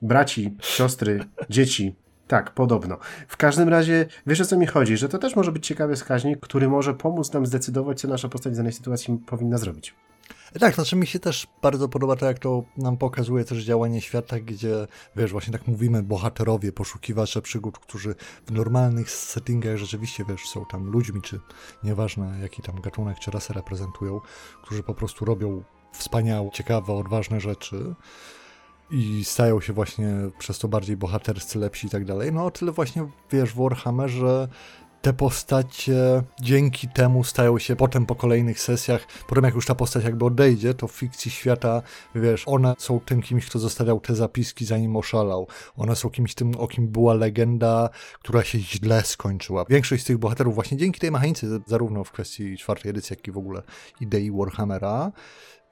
Braci, 0.02 0.56
siostry, 0.60 1.24
dzieci. 1.50 1.94
Tak, 2.26 2.54
podobno. 2.54 2.98
W 3.28 3.36
każdym 3.36 3.68
razie, 3.68 4.06
wiesz 4.26 4.40
o 4.40 4.44
co 4.44 4.56
mi 4.56 4.66
chodzi, 4.66 4.96
że 4.96 5.08
to 5.08 5.18
też 5.18 5.36
może 5.36 5.52
być 5.52 5.66
ciekawy 5.66 5.96
wskaźnik, 5.96 6.40
który 6.40 6.68
może 6.68 6.94
pomóc 6.94 7.32
nam 7.32 7.46
zdecydować, 7.46 8.00
co 8.00 8.08
nasza 8.08 8.28
postać 8.28 8.52
w 8.52 8.56
danej 8.56 8.72
sytuacji 8.72 9.18
powinna 9.26 9.58
zrobić. 9.58 9.94
Tak, 10.60 10.74
znaczy 10.74 10.96
mi 10.96 11.06
się 11.06 11.18
też 11.18 11.46
bardzo 11.62 11.88
podoba 11.88 12.16
to, 12.16 12.26
jak 12.26 12.38
to 12.38 12.64
nam 12.76 12.96
pokazuje 12.96 13.44
też 13.44 13.64
działanie 13.64 14.00
świata, 14.00 14.40
gdzie, 14.40 14.86
wiesz, 15.16 15.32
właśnie 15.32 15.52
tak 15.52 15.66
mówimy, 15.66 16.02
bohaterowie, 16.02 16.72
poszukiwacze 16.72 17.42
przygód, 17.42 17.78
którzy 17.78 18.14
w 18.46 18.52
normalnych 18.52 19.10
settingach 19.10 19.76
rzeczywiście, 19.76 20.24
wiesz, 20.28 20.48
są 20.48 20.64
tam 20.66 20.90
ludźmi, 20.90 21.22
czy 21.22 21.40
nieważne 21.84 22.38
jaki 22.42 22.62
tam 22.62 22.80
gatunek 22.80 23.18
czy 23.18 23.30
rasę 23.30 23.54
reprezentują, 23.54 24.20
którzy 24.62 24.82
po 24.82 24.94
prostu 24.94 25.24
robią 25.24 25.62
wspaniałe, 25.92 26.50
ciekawe, 26.50 26.92
odważne 26.92 27.40
rzeczy 27.40 27.94
i 28.90 29.24
stają 29.24 29.60
się 29.60 29.72
właśnie 29.72 30.14
przez 30.38 30.58
to 30.58 30.68
bardziej 30.68 30.96
bohaterscy, 30.96 31.58
lepsi 31.58 31.86
i 31.86 31.90
tak 31.90 32.04
dalej. 32.04 32.32
No 32.32 32.44
o 32.44 32.50
tyle 32.50 32.72
właśnie, 32.72 33.06
wiesz, 33.30 33.50
w 33.50 33.56
Warhammerze 33.56 34.48
te 35.04 35.12
postacie 35.12 36.22
dzięki 36.40 36.88
temu 36.88 37.24
stają 37.24 37.58
się 37.58 37.76
potem 37.76 38.06
po 38.06 38.14
kolejnych 38.14 38.60
sesjach, 38.60 39.06
potem 39.28 39.44
jak 39.44 39.54
już 39.54 39.66
ta 39.66 39.74
postać 39.74 40.04
jakby 40.04 40.24
odejdzie, 40.24 40.74
to 40.74 40.88
w 40.88 40.92
fikcji 40.92 41.30
świata, 41.30 41.82
wiesz, 42.14 42.42
one 42.46 42.74
są 42.78 43.00
tym 43.00 43.22
kimś, 43.22 43.46
kto 43.46 43.58
zostawiał 43.58 44.00
te 44.00 44.14
zapiski 44.14 44.64
zanim 44.64 44.96
oszalał. 44.96 45.48
One 45.76 45.96
są 45.96 46.10
kimś 46.10 46.34
tym, 46.34 46.52
o 46.58 46.68
kim 46.68 46.88
była 46.88 47.14
legenda, 47.14 47.90
która 48.22 48.44
się 48.44 48.58
źle 48.58 49.02
skończyła. 49.02 49.64
Większość 49.68 50.02
z 50.02 50.06
tych 50.06 50.18
bohaterów 50.18 50.54
właśnie 50.54 50.78
dzięki 50.78 51.00
tej 51.00 51.10
mechanice, 51.10 51.46
zarówno 51.66 52.04
w 52.04 52.12
kwestii 52.12 52.56
czwartej 52.56 52.90
edycji, 52.90 53.16
jak 53.16 53.28
i 53.28 53.32
w 53.32 53.38
ogóle 53.38 53.62
idei 54.00 54.30
Warhammera, 54.30 55.12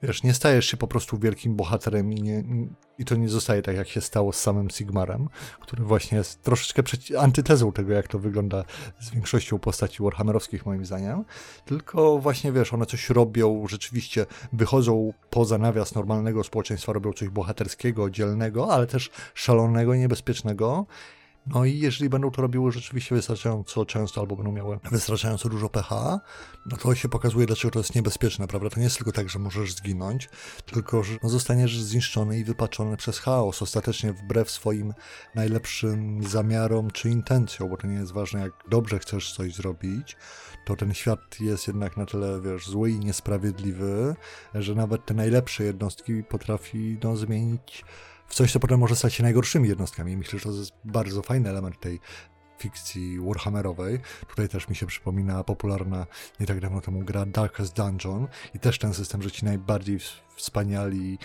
Wiesz, 0.03 0.23
nie 0.23 0.33
stajesz 0.33 0.65
się 0.65 0.77
po 0.77 0.87
prostu 0.87 1.17
wielkim 1.17 1.55
bohaterem 1.55 2.13
i, 2.13 2.21
nie, 2.21 2.43
i 2.97 3.05
to 3.05 3.15
nie 3.15 3.29
zostaje 3.29 3.61
tak, 3.61 3.75
jak 3.75 3.87
się 3.87 4.01
stało 4.01 4.33
z 4.33 4.37
samym 4.37 4.69
Sigmarem, 4.69 5.29
który 5.59 5.83
właśnie 5.83 6.17
jest 6.17 6.41
troszeczkę 6.41 6.83
antytezą 7.19 7.71
tego, 7.71 7.93
jak 7.93 8.07
to 8.07 8.19
wygląda 8.19 8.63
z 8.99 9.09
większością 9.09 9.59
postaci 9.59 10.03
warhammerowskich, 10.03 10.65
moim 10.65 10.85
zdaniem. 10.85 11.25
Tylko 11.65 12.19
właśnie, 12.19 12.51
wiesz, 12.51 12.73
one 12.73 12.85
coś 12.85 13.09
robią, 13.09 13.65
rzeczywiście 13.69 14.25
wychodzą 14.53 15.13
poza 15.29 15.57
nawias 15.57 15.95
normalnego 15.95 16.43
społeczeństwa, 16.43 16.93
robią 16.93 17.13
coś 17.13 17.29
bohaterskiego, 17.29 18.09
dzielnego, 18.09 18.73
ale 18.73 18.87
też 18.87 19.11
szalonego, 19.33 19.95
niebezpiecznego 19.95 20.85
no 21.47 21.65
i 21.65 21.79
jeżeli 21.79 22.09
będą 22.09 22.31
to 22.31 22.41
robiły 22.41 22.71
rzeczywiście 22.71 23.15
wystarczająco 23.15 23.85
często 23.85 24.21
albo 24.21 24.35
będą 24.35 24.51
miały 24.51 24.79
wystarczająco 24.91 25.49
dużo 25.49 25.69
pH, 25.69 26.19
no 26.65 26.77
to 26.77 26.95
się 26.95 27.09
pokazuje, 27.09 27.45
dlaczego 27.45 27.71
to 27.71 27.79
jest 27.79 27.95
niebezpieczne, 27.95 28.47
prawda? 28.47 28.69
To 28.69 28.79
nie 28.79 28.83
jest 28.83 28.97
tylko 28.97 29.11
tak, 29.11 29.29
że 29.29 29.39
możesz 29.39 29.73
zginąć, 29.73 30.29
tylko 30.65 31.03
że 31.03 31.13
no, 31.23 31.29
zostaniesz 31.29 31.79
zniszczony 31.79 32.39
i 32.39 32.43
wypaczony 32.43 32.97
przez 32.97 33.19
chaos, 33.19 33.61
ostatecznie 33.61 34.13
wbrew 34.13 34.51
swoim 34.51 34.93
najlepszym 35.35 36.23
zamiarom 36.23 36.91
czy 36.91 37.09
intencjom, 37.09 37.69
bo 37.69 37.77
to 37.77 37.87
nie 37.87 37.95
jest 37.95 38.11
ważne, 38.11 38.39
jak 38.39 38.53
dobrze 38.69 38.99
chcesz 38.99 39.33
coś 39.33 39.55
zrobić, 39.55 40.17
to 40.65 40.75
ten 40.75 40.93
świat 40.93 41.39
jest 41.39 41.67
jednak 41.67 41.97
na 41.97 42.05
tyle, 42.05 42.41
wiesz, 42.41 42.67
zły 42.67 42.91
i 42.91 42.99
niesprawiedliwy, 42.99 44.15
że 44.55 44.75
nawet 44.75 45.05
te 45.05 45.13
najlepsze 45.13 45.63
jednostki 45.63 46.23
potrafi 46.23 46.97
no, 47.03 47.15
zmienić 47.15 47.85
w 48.27 48.35
coś, 48.35 48.51
co 48.51 48.59
potem 48.59 48.79
może 48.79 48.95
stać 48.95 49.13
się 49.13 49.23
najgorszymi 49.23 49.69
jednostkami. 49.69 50.17
Myślę, 50.17 50.39
że 50.39 50.45
to 50.45 50.51
jest 50.51 50.73
bardzo 50.85 51.21
fajny 51.21 51.49
element 51.49 51.79
tej 51.79 51.99
fikcji 52.57 53.19
Warhammerowej. 53.19 53.99
Tutaj 54.27 54.49
też 54.49 54.69
mi 54.69 54.75
się 54.75 54.85
przypomina 54.85 55.43
popularna 55.43 56.05
nie 56.39 56.45
tak 56.45 56.59
dawno 56.59 56.81
temu 56.81 56.99
gra 56.99 57.25
Darkest 57.25 57.75
Dungeon 57.75 58.27
i 58.55 58.59
też 58.59 58.79
ten 58.79 58.93
system, 58.93 59.21
że 59.21 59.31
ci 59.31 59.45
najbardziej 59.45 59.99
wspaniali 60.35 61.17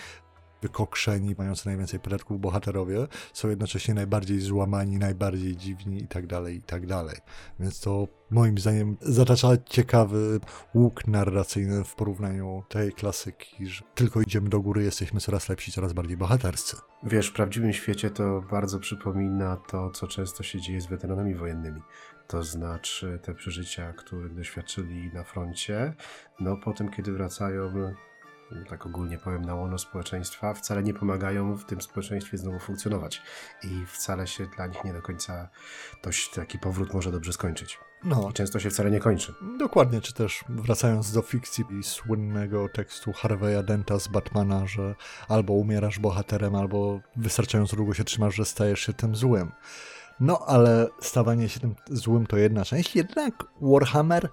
wykokrzeni, 0.61 1.35
mający 1.37 1.67
najwięcej 1.67 1.99
podatków 1.99 2.41
bohaterowie, 2.41 3.07
są 3.33 3.49
jednocześnie 3.49 3.93
najbardziej 3.93 4.39
złamani, 4.39 4.97
najbardziej 4.97 5.57
dziwni 5.57 6.03
i 6.03 6.07
tak 6.07 6.27
dalej, 6.27 6.55
i 6.55 6.61
tak 6.61 6.85
dalej. 6.85 7.15
Więc 7.59 7.79
to 7.79 8.07
moim 8.31 8.57
zdaniem 8.57 8.97
zatacza 9.01 9.47
ciekawy 9.65 10.39
łuk 10.73 11.07
narracyjny 11.07 11.83
w 11.83 11.95
porównaniu 11.95 12.63
tej 12.69 12.93
klasyki, 12.93 13.67
że 13.67 13.83
tylko 13.95 14.21
idziemy 14.21 14.49
do 14.49 14.61
góry, 14.61 14.83
jesteśmy 14.83 15.19
coraz 15.19 15.49
lepsi, 15.49 15.71
coraz 15.71 15.93
bardziej 15.93 16.17
bohaterscy. 16.17 16.77
Wiesz, 17.03 17.27
w 17.29 17.33
prawdziwym 17.33 17.73
świecie 17.73 18.09
to 18.09 18.43
bardzo 18.51 18.79
przypomina 18.79 19.57
to, 19.57 19.91
co 19.91 20.07
często 20.07 20.43
się 20.43 20.61
dzieje 20.61 20.81
z 20.81 20.85
weteranami 20.85 21.35
wojennymi. 21.35 21.81
To 22.27 22.43
znaczy 22.43 23.19
te 23.23 23.33
przeżycia, 23.33 23.93
których 23.93 24.33
doświadczyli 24.33 25.13
na 25.13 25.23
froncie, 25.23 25.93
no 26.39 26.57
potem, 26.57 26.89
kiedy 26.89 27.11
wracają 27.11 27.71
tak 28.69 28.85
ogólnie 28.85 29.17
powiem, 29.17 29.41
na 29.41 29.55
łono 29.55 29.77
społeczeństwa, 29.77 30.53
wcale 30.53 30.83
nie 30.83 30.93
pomagają 30.93 31.55
w 31.55 31.65
tym 31.65 31.81
społeczeństwie 31.81 32.37
znowu 32.37 32.59
funkcjonować. 32.59 33.21
I 33.63 33.85
wcale 33.85 34.27
się 34.27 34.47
dla 34.55 34.67
nich 34.67 34.83
nie 34.83 34.93
do 34.93 35.01
końca 35.01 35.49
dość 36.03 36.29
taki 36.29 36.59
powrót 36.59 36.93
może 36.93 37.11
dobrze 37.11 37.33
skończyć. 37.33 37.79
No. 38.03 38.29
I 38.29 38.33
często 38.33 38.59
się 38.59 38.69
wcale 38.69 38.91
nie 38.91 38.99
kończy. 38.99 39.33
Dokładnie, 39.59 40.01
czy 40.01 40.13
też 40.13 40.43
wracając 40.49 41.11
do 41.11 41.21
fikcji 41.21 41.65
i 41.79 41.83
słynnego 41.83 42.69
tekstu 42.69 43.11
Harvey'a 43.11 43.63
Denta 43.63 43.99
z 43.99 44.07
Batmana, 44.07 44.67
że 44.67 44.95
albo 45.27 45.53
umierasz 45.53 45.99
bohaterem, 45.99 46.55
albo 46.55 46.99
wystarczająco 47.15 47.75
długo 47.75 47.93
się 47.93 48.03
trzymasz, 48.03 48.35
że 48.35 48.45
stajesz 48.45 48.79
się 48.79 48.93
tym 48.93 49.15
złym. 49.15 49.51
No, 50.19 50.39
ale 50.47 50.87
stawanie 51.01 51.49
się 51.49 51.59
tym 51.59 51.75
złym 51.89 52.27
to 52.27 52.37
jedna 52.37 52.65
część. 52.65 52.95
Jednak 52.95 53.33
Warhammer 53.61 54.29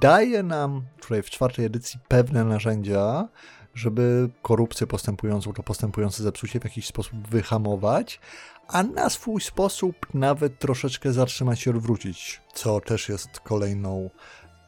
daje 0.00 0.42
nam 0.42 0.82
tutaj 1.00 1.22
w 1.22 1.30
czwartej 1.30 1.64
edycji 1.64 2.00
pewne 2.08 2.44
narzędzia, 2.44 3.28
żeby 3.74 4.30
korupcję 4.42 4.86
postępującą, 4.86 5.52
to 5.52 5.62
postępujące 5.62 6.22
zepsucie 6.22 6.60
w 6.60 6.64
jakiś 6.64 6.86
sposób 6.86 7.28
wyhamować, 7.28 8.20
a 8.68 8.82
na 8.82 9.10
swój 9.10 9.40
sposób 9.40 10.14
nawet 10.14 10.58
troszeczkę 10.58 11.12
zatrzymać 11.12 11.66
i 11.66 11.70
odwrócić, 11.70 12.40
co 12.54 12.80
też 12.80 13.08
jest 13.08 13.40
kolejną 13.40 14.10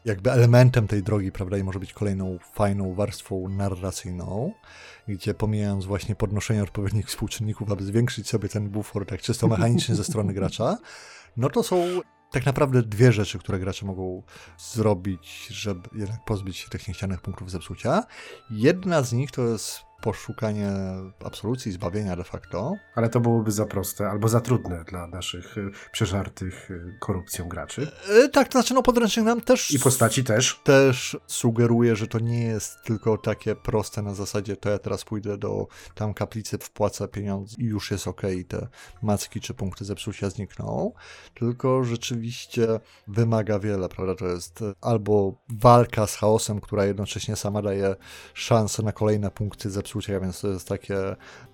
jakby 0.05 0.31
elementem 0.31 0.87
tej 0.87 1.03
drogi, 1.03 1.31
prawda, 1.31 1.57
i 1.57 1.63
może 1.63 1.79
być 1.79 1.93
kolejną 1.93 2.37
fajną 2.53 2.93
warstwą 2.93 3.49
narracyjną, 3.49 4.53
gdzie 5.07 5.33
pomijając 5.33 5.85
właśnie 5.85 6.15
podnoszenie 6.15 6.63
odpowiednich 6.63 7.07
współczynników, 7.07 7.71
aby 7.71 7.83
zwiększyć 7.83 8.29
sobie 8.29 8.49
ten 8.49 8.69
bufor 8.69 9.05
tak 9.05 9.21
czysto 9.21 9.47
mechanicznie 9.47 9.95
ze 9.95 10.03
strony 10.03 10.33
gracza, 10.33 10.77
no 11.37 11.49
to 11.49 11.63
są 11.63 12.01
tak 12.33 12.45
naprawdę 12.45 12.83
dwie 12.83 13.11
rzeczy, 13.11 13.39
które 13.39 13.59
gracze 13.59 13.85
mogą 13.85 14.23
zrobić, 14.57 15.47
żeby 15.47 15.89
jednak 15.95 16.25
pozbyć 16.25 16.57
się 16.57 16.69
tych 16.69 16.87
niechcianych 16.87 17.21
punktów 17.21 17.51
zepsucia. 17.51 18.03
Jedna 18.49 19.01
z 19.01 19.13
nich 19.13 19.31
to 19.31 19.41
jest 19.41 19.81
poszukanie 20.03 20.71
absolucji, 21.25 21.71
zbawienia 21.71 22.15
de 22.15 22.23
facto. 22.23 22.75
Ale 22.95 23.09
to 23.09 23.19
byłoby 23.19 23.51
za 23.51 23.65
proste 23.65 24.09
albo 24.09 24.27
za 24.27 24.41
trudne 24.41 24.83
dla 24.83 25.07
naszych 25.07 25.57
y, 25.57 25.71
przeżartych 25.91 26.71
y, 26.71 26.97
korupcją 26.99 27.47
graczy. 27.47 27.91
E, 28.09 28.29
tak, 28.29 28.47
to 28.47 28.51
znaczy 28.51 28.73
no 28.73 28.83
podręcznik 28.83 29.25
nam 29.25 29.41
też... 29.41 29.71
I 29.71 29.79
postaci 29.79 30.23
też. 30.23 30.59
Też 30.63 31.17
sugeruje, 31.27 31.95
że 31.95 32.07
to 32.07 32.19
nie 32.19 32.43
jest 32.43 32.83
tylko 32.83 33.17
takie 33.17 33.55
proste 33.55 34.01
na 34.01 34.13
zasadzie 34.13 34.57
to 34.57 34.69
ja 34.69 34.79
teraz 34.79 35.03
pójdę 35.03 35.37
do 35.37 35.67
tam 35.95 36.13
kaplicy, 36.13 36.57
wpłacę 36.57 37.07
pieniądze 37.07 37.55
i 37.59 37.63
już 37.65 37.91
jest 37.91 38.07
ok, 38.07 38.21
te 38.47 38.67
macki 39.01 39.39
czy 39.39 39.53
punkty 39.53 39.85
zepsucia 39.85 40.29
znikną, 40.29 40.93
tylko 41.33 41.83
rzeczywiście 41.83 42.67
wymaga 43.07 43.59
wiele, 43.59 43.89
prawda? 43.89 44.15
To 44.15 44.25
jest 44.25 44.59
albo 44.81 45.41
walka 45.49 46.07
z 46.07 46.15
chaosem, 46.15 46.61
która 46.61 46.85
jednocześnie 46.85 47.35
sama 47.35 47.61
daje 47.61 47.95
szansę 48.33 48.83
na 48.83 48.91
kolejne 48.91 49.31
punkty 49.31 49.69
zepsucia 49.69 49.92
psucia, 49.93 50.19
więc 50.19 50.41
to 50.41 50.47
jest 50.47 50.67
takie 50.67 50.95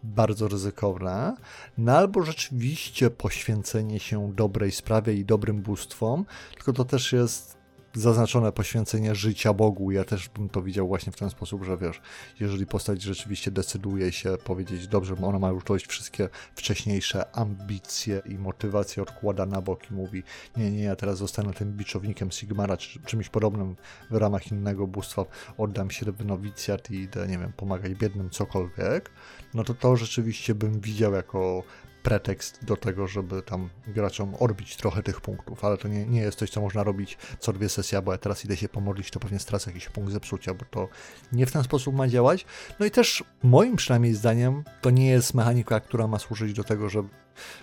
bardzo 0.03 0.47
ryzykowne. 0.47 1.35
No 1.77 1.97
albo 1.97 2.23
rzeczywiście 2.23 3.09
poświęcenie 3.09 3.99
się 3.99 4.33
dobrej 4.35 4.71
sprawie 4.71 5.13
i 5.13 5.25
dobrym 5.25 5.61
bóstwom, 5.61 6.25
tylko 6.53 6.73
to 6.73 6.85
też 6.85 7.13
jest 7.13 7.58
zaznaczone 7.93 8.51
poświęcenie 8.51 9.15
życia 9.15 9.53
Bogu. 9.53 9.91
Ja 9.91 10.03
też 10.03 10.29
bym 10.29 10.49
to 10.49 10.61
widział 10.61 10.87
właśnie 10.87 11.11
w 11.11 11.15
ten 11.15 11.29
sposób, 11.29 11.63
że 11.63 11.77
wiesz, 11.77 12.01
jeżeli 12.39 12.65
postać 12.65 13.01
rzeczywiście 13.01 13.51
decyduje 13.51 14.11
się 14.11 14.37
powiedzieć, 14.43 14.87
dobrze, 14.87 15.15
ona 15.21 15.39
ma 15.39 15.49
już 15.49 15.63
dość 15.63 15.87
wszystkie 15.87 16.29
wcześniejsze 16.55 17.35
ambicje 17.35 18.21
i 18.25 18.37
motywacje 18.37 19.03
odkłada 19.03 19.45
na 19.45 19.61
bok 19.61 19.91
i 19.91 19.93
mówi, 19.93 20.23
nie, 20.57 20.71
nie, 20.71 20.83
ja 20.83 20.95
teraz 20.95 21.17
zostanę 21.17 21.53
tym 21.53 21.73
biczownikiem 21.73 22.31
Sigmara, 22.31 22.77
czy 22.77 22.99
czymś 23.01 23.29
podobnym 23.29 23.75
w 24.11 24.15
ramach 24.15 24.51
innego 24.51 24.87
bóstwa, 24.87 25.25
oddam 25.57 25.91
się 25.91 26.11
w 26.11 26.25
nowicjat 26.25 26.91
i 26.91 26.95
idę, 26.95 27.27
nie 27.27 27.37
wiem, 27.37 27.53
pomagać 27.53 27.93
biednym, 27.93 28.29
cokolwiek, 28.29 29.11
no 29.53 29.63
to 29.63 29.73
to 29.73 29.95
rzeczywiście 29.95 30.55
bym 30.55 30.79
widział 30.79 31.13
jako 31.13 31.63
pretekst 32.03 32.65
do 32.65 32.77
tego, 32.77 33.07
żeby 33.07 33.41
tam 33.41 33.69
graczom 33.87 34.35
odbić 34.35 34.75
trochę 34.75 35.03
tych 35.03 35.21
punktów, 35.21 35.65
ale 35.65 35.77
to 35.77 35.87
nie, 35.87 36.05
nie 36.05 36.21
jest 36.21 36.39
coś, 36.39 36.49
co 36.49 36.61
można 36.61 36.83
robić 36.83 37.17
co 37.39 37.53
dwie 37.53 37.69
sesje, 37.69 38.01
bo 38.01 38.11
ja 38.11 38.17
teraz 38.17 38.45
idę 38.45 38.57
się 38.57 38.69
pomodlić, 38.69 39.11
to 39.11 39.19
pewnie 39.19 39.39
stracę 39.39 39.69
jakiś 39.69 39.89
punkt 39.89 40.11
zepsucia, 40.11 40.53
bo 40.53 40.65
to 40.71 40.87
nie 41.31 41.45
w 41.45 41.51
ten 41.51 41.63
sposób 41.63 41.95
ma 41.95 42.07
działać. 42.07 42.45
No 42.79 42.85
i 42.85 42.91
też 42.91 43.23
moim 43.43 43.75
przynajmniej 43.75 44.13
zdaniem 44.13 44.63
to 44.81 44.89
nie 44.89 45.09
jest 45.09 45.33
mechanika, 45.33 45.79
która 45.79 46.07
ma 46.07 46.19
służyć 46.19 46.53
do 46.53 46.63
tego, 46.63 46.89
żeby 46.89 47.09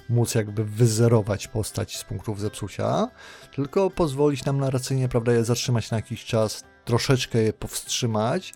móc 0.08 0.34
jakby 0.34 0.64
wyzerować 0.64 1.48
postać 1.48 1.96
z 1.96 2.04
punktów 2.04 2.40
zepsucia, 2.40 3.08
tylko 3.54 3.90
pozwolić 3.90 4.44
nam 4.44 4.58
narracyjnie, 4.58 5.08
prawda, 5.08 5.32
je 5.32 5.44
zatrzymać 5.44 5.90
na 5.90 5.96
jakiś 5.96 6.24
czas, 6.24 6.64
troszeczkę 6.84 7.38
je 7.42 7.52
powstrzymać, 7.52 8.54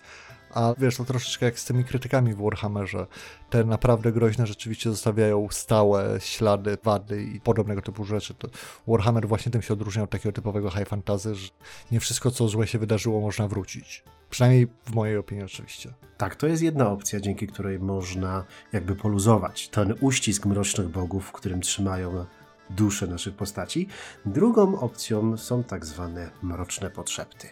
a 0.53 0.73
wiesz, 0.77 0.97
to 0.97 1.05
troszeczkę 1.05 1.45
jak 1.45 1.59
z 1.59 1.65
tymi 1.65 1.83
krytykami 1.83 2.33
w 2.33 2.41
Warhammerze. 2.41 3.07
Te 3.49 3.63
naprawdę 3.63 4.11
groźne 4.11 4.47
rzeczywiście 4.47 4.89
zostawiają 4.89 5.47
stałe 5.51 6.19
ślady, 6.19 6.77
wady 6.83 7.23
i 7.23 7.39
podobnego 7.39 7.81
typu 7.81 8.05
rzeczy. 8.05 8.33
To 8.33 8.47
Warhammer 8.87 9.27
właśnie 9.27 9.51
tym 9.51 9.61
się 9.61 9.73
odróżniał 9.73 10.03
od 10.03 10.09
takiego 10.09 10.33
typowego 10.33 10.69
high 10.69 10.87
fantasy, 10.87 11.35
że 11.35 11.49
nie 11.91 11.99
wszystko, 11.99 12.31
co 12.31 12.47
złe 12.47 12.67
się 12.67 12.79
wydarzyło, 12.79 13.21
można 13.21 13.47
wrócić. 13.47 14.03
Przynajmniej 14.29 14.67
w 14.85 14.93
mojej 14.93 15.17
opinii 15.17 15.43
oczywiście. 15.43 15.93
Tak, 16.17 16.35
to 16.35 16.47
jest 16.47 16.63
jedna 16.63 16.89
opcja, 16.89 17.19
dzięki 17.19 17.47
której 17.47 17.79
można 17.79 18.45
jakby 18.73 18.95
poluzować 18.95 19.69
ten 19.69 19.95
uścisk 20.01 20.45
mrocznych 20.45 20.89
bogów, 20.89 21.25
w 21.25 21.31
którym 21.31 21.61
trzymają 21.61 22.25
duszę 22.69 23.07
naszych 23.07 23.35
postaci. 23.35 23.87
Drugą 24.25 24.79
opcją 24.79 25.37
są 25.37 25.63
tak 25.63 25.85
zwane 25.85 26.31
mroczne 26.41 26.89
podszepty. 26.89 27.47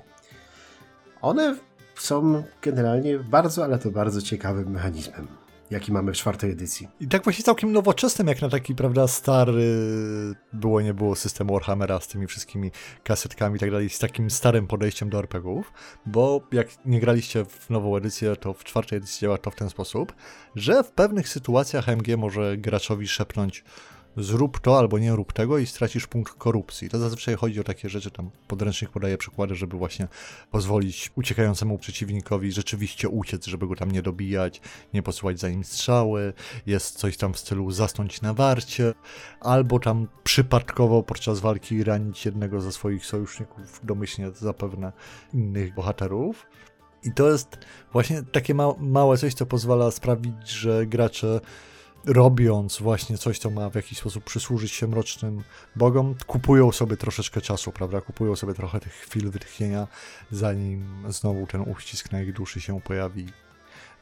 One 1.21 1.57
są 2.01 2.43
generalnie 2.61 3.19
bardzo, 3.19 3.63
ale 3.63 3.79
to 3.79 3.91
bardzo 3.91 4.21
ciekawym 4.21 4.71
mechanizmem, 4.71 5.27
jaki 5.71 5.91
mamy 5.91 6.13
w 6.13 6.15
czwartej 6.15 6.51
edycji. 6.51 6.87
I 6.99 7.07
tak 7.07 7.23
właśnie 7.23 7.43
całkiem 7.43 7.71
nowoczesnym, 7.71 8.27
jak 8.27 8.41
na 8.41 8.49
taki, 8.49 8.75
prawda, 8.75 9.07
stary, 9.07 9.75
było 10.53 10.81
nie 10.81 10.93
było 10.93 11.15
system 11.15 11.47
Warhammera 11.47 11.99
z 11.99 12.07
tymi 12.07 12.27
wszystkimi 12.27 12.71
kasetkami 13.03 13.55
i 13.55 13.59
tak 13.59 13.71
dalej, 13.71 13.89
z 13.89 13.99
takim 13.99 14.29
starym 14.29 14.67
podejściem 14.67 15.09
do 15.09 15.19
RPGów, 15.19 15.73
bo 16.05 16.41
jak 16.51 16.67
nie 16.85 16.99
graliście 16.99 17.45
w 17.45 17.69
nową 17.69 17.97
edycję, 17.97 18.35
to 18.35 18.53
w 18.53 18.63
czwartej 18.63 18.97
edycji 18.97 19.21
działa 19.21 19.37
to 19.37 19.51
w 19.51 19.55
ten 19.55 19.69
sposób, 19.69 20.13
że 20.55 20.83
w 20.83 20.91
pewnych 20.91 21.29
sytuacjach 21.29 21.89
AMG 21.89 22.07
może 22.17 22.57
graczowi 22.57 23.07
szepnąć 23.07 23.63
zrób 24.17 24.59
to 24.59 24.77
albo 24.77 24.99
nie 24.99 25.15
rób 25.15 25.33
tego 25.33 25.57
i 25.57 25.65
stracisz 25.65 26.07
punkt 26.07 26.33
korupcji. 26.33 26.89
To 26.89 26.99
zazwyczaj 26.99 27.35
chodzi 27.35 27.59
o 27.59 27.63
takie 27.63 27.89
rzeczy, 27.89 28.11
tam 28.11 28.29
podręcznik 28.47 28.91
podaje 28.91 29.17
przykłady, 29.17 29.55
żeby 29.55 29.77
właśnie 29.77 30.07
pozwolić 30.51 31.11
uciekającemu 31.15 31.77
przeciwnikowi 31.77 32.51
rzeczywiście 32.51 33.09
uciec, 33.09 33.45
żeby 33.45 33.67
go 33.67 33.75
tam 33.75 33.91
nie 33.91 34.01
dobijać, 34.01 34.61
nie 34.93 35.03
posyłać 35.03 35.39
za 35.39 35.49
nim 35.49 35.63
strzały, 35.63 36.33
jest 36.65 36.97
coś 36.97 37.17
tam 37.17 37.33
w 37.33 37.39
stylu 37.39 37.71
zasnąć 37.71 38.21
na 38.21 38.33
warcie, 38.33 38.93
albo 39.39 39.79
tam 39.79 40.07
przypadkowo 40.23 41.03
podczas 41.03 41.39
walki 41.39 41.83
ranić 41.83 42.25
jednego 42.25 42.61
ze 42.61 42.71
swoich 42.71 43.05
sojuszników, 43.05 43.81
domyślnie 43.83 44.31
zapewne 44.31 44.91
innych 45.33 45.73
bohaterów. 45.73 46.45
I 47.03 47.11
to 47.11 47.31
jest 47.31 47.57
właśnie 47.93 48.23
takie 48.23 48.53
ma 48.53 48.73
małe 48.79 49.17
coś, 49.17 49.33
co 49.33 49.45
pozwala 49.45 49.91
sprawić, 49.91 50.49
że 50.49 50.85
gracze 50.85 51.41
robiąc 52.05 52.79
właśnie 52.79 53.17
coś, 53.17 53.39
co 53.39 53.49
ma 53.49 53.69
w 53.69 53.75
jakiś 53.75 53.97
sposób 53.97 54.23
przysłużyć 54.23 54.71
się 54.71 54.87
mrocznym 54.87 55.43
bogom, 55.75 56.15
kupują 56.27 56.71
sobie 56.71 56.97
troszeczkę 56.97 57.41
czasu, 57.41 57.71
prawda? 57.71 58.01
Kupują 58.01 58.35
sobie 58.35 58.53
trochę 58.53 58.79
tych 58.79 58.93
chwil 58.93 59.31
wytchnienia, 59.31 59.87
zanim 60.31 61.03
znowu 61.09 61.47
ten 61.47 61.61
uścisk 61.61 62.11
na 62.11 62.21
ich 62.21 62.33
duszy 62.33 62.61
się 62.61 62.81
pojawi, 62.81 63.25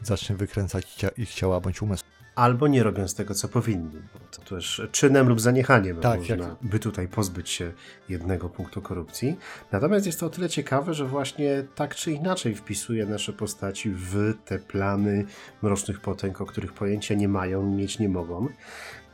zacznie 0.01 0.35
wykręcać 0.35 1.03
ich 1.17 1.33
ciała 1.33 1.59
bądź 1.59 1.81
umysł 1.81 2.03
albo 2.37 2.67
nie 2.67 2.83
robią 2.83 3.07
z 3.07 3.13
tego, 3.15 3.33
co 3.33 3.47
powinni. 3.47 4.01
To 4.31 4.55
też 4.55 4.81
czynem 4.91 5.29
lub 5.29 5.41
zaniechaniem 5.41 5.97
tak, 5.97 6.19
można 6.19 6.35
jak... 6.35 6.55
by 6.61 6.79
tutaj 6.79 7.07
pozbyć 7.07 7.49
się 7.49 7.73
jednego 8.09 8.49
punktu 8.49 8.81
korupcji. 8.81 9.37
Natomiast 9.71 10.05
jest 10.05 10.19
to 10.19 10.25
o 10.25 10.29
tyle 10.29 10.49
ciekawe, 10.49 10.93
że 10.93 11.05
właśnie 11.05 11.63
tak 11.75 11.95
czy 11.95 12.11
inaczej 12.11 12.55
wpisuje 12.55 13.05
nasze 13.05 13.33
postaci 13.33 13.89
w 13.89 14.33
te 14.45 14.59
plany 14.59 15.25
mrocznych 15.61 15.99
potęg, 15.99 16.41
o 16.41 16.45
których 16.45 16.73
pojęcia 16.73 17.15
nie 17.15 17.27
mają, 17.27 17.63
mieć 17.75 17.99
nie 17.99 18.09
mogą. 18.09 18.47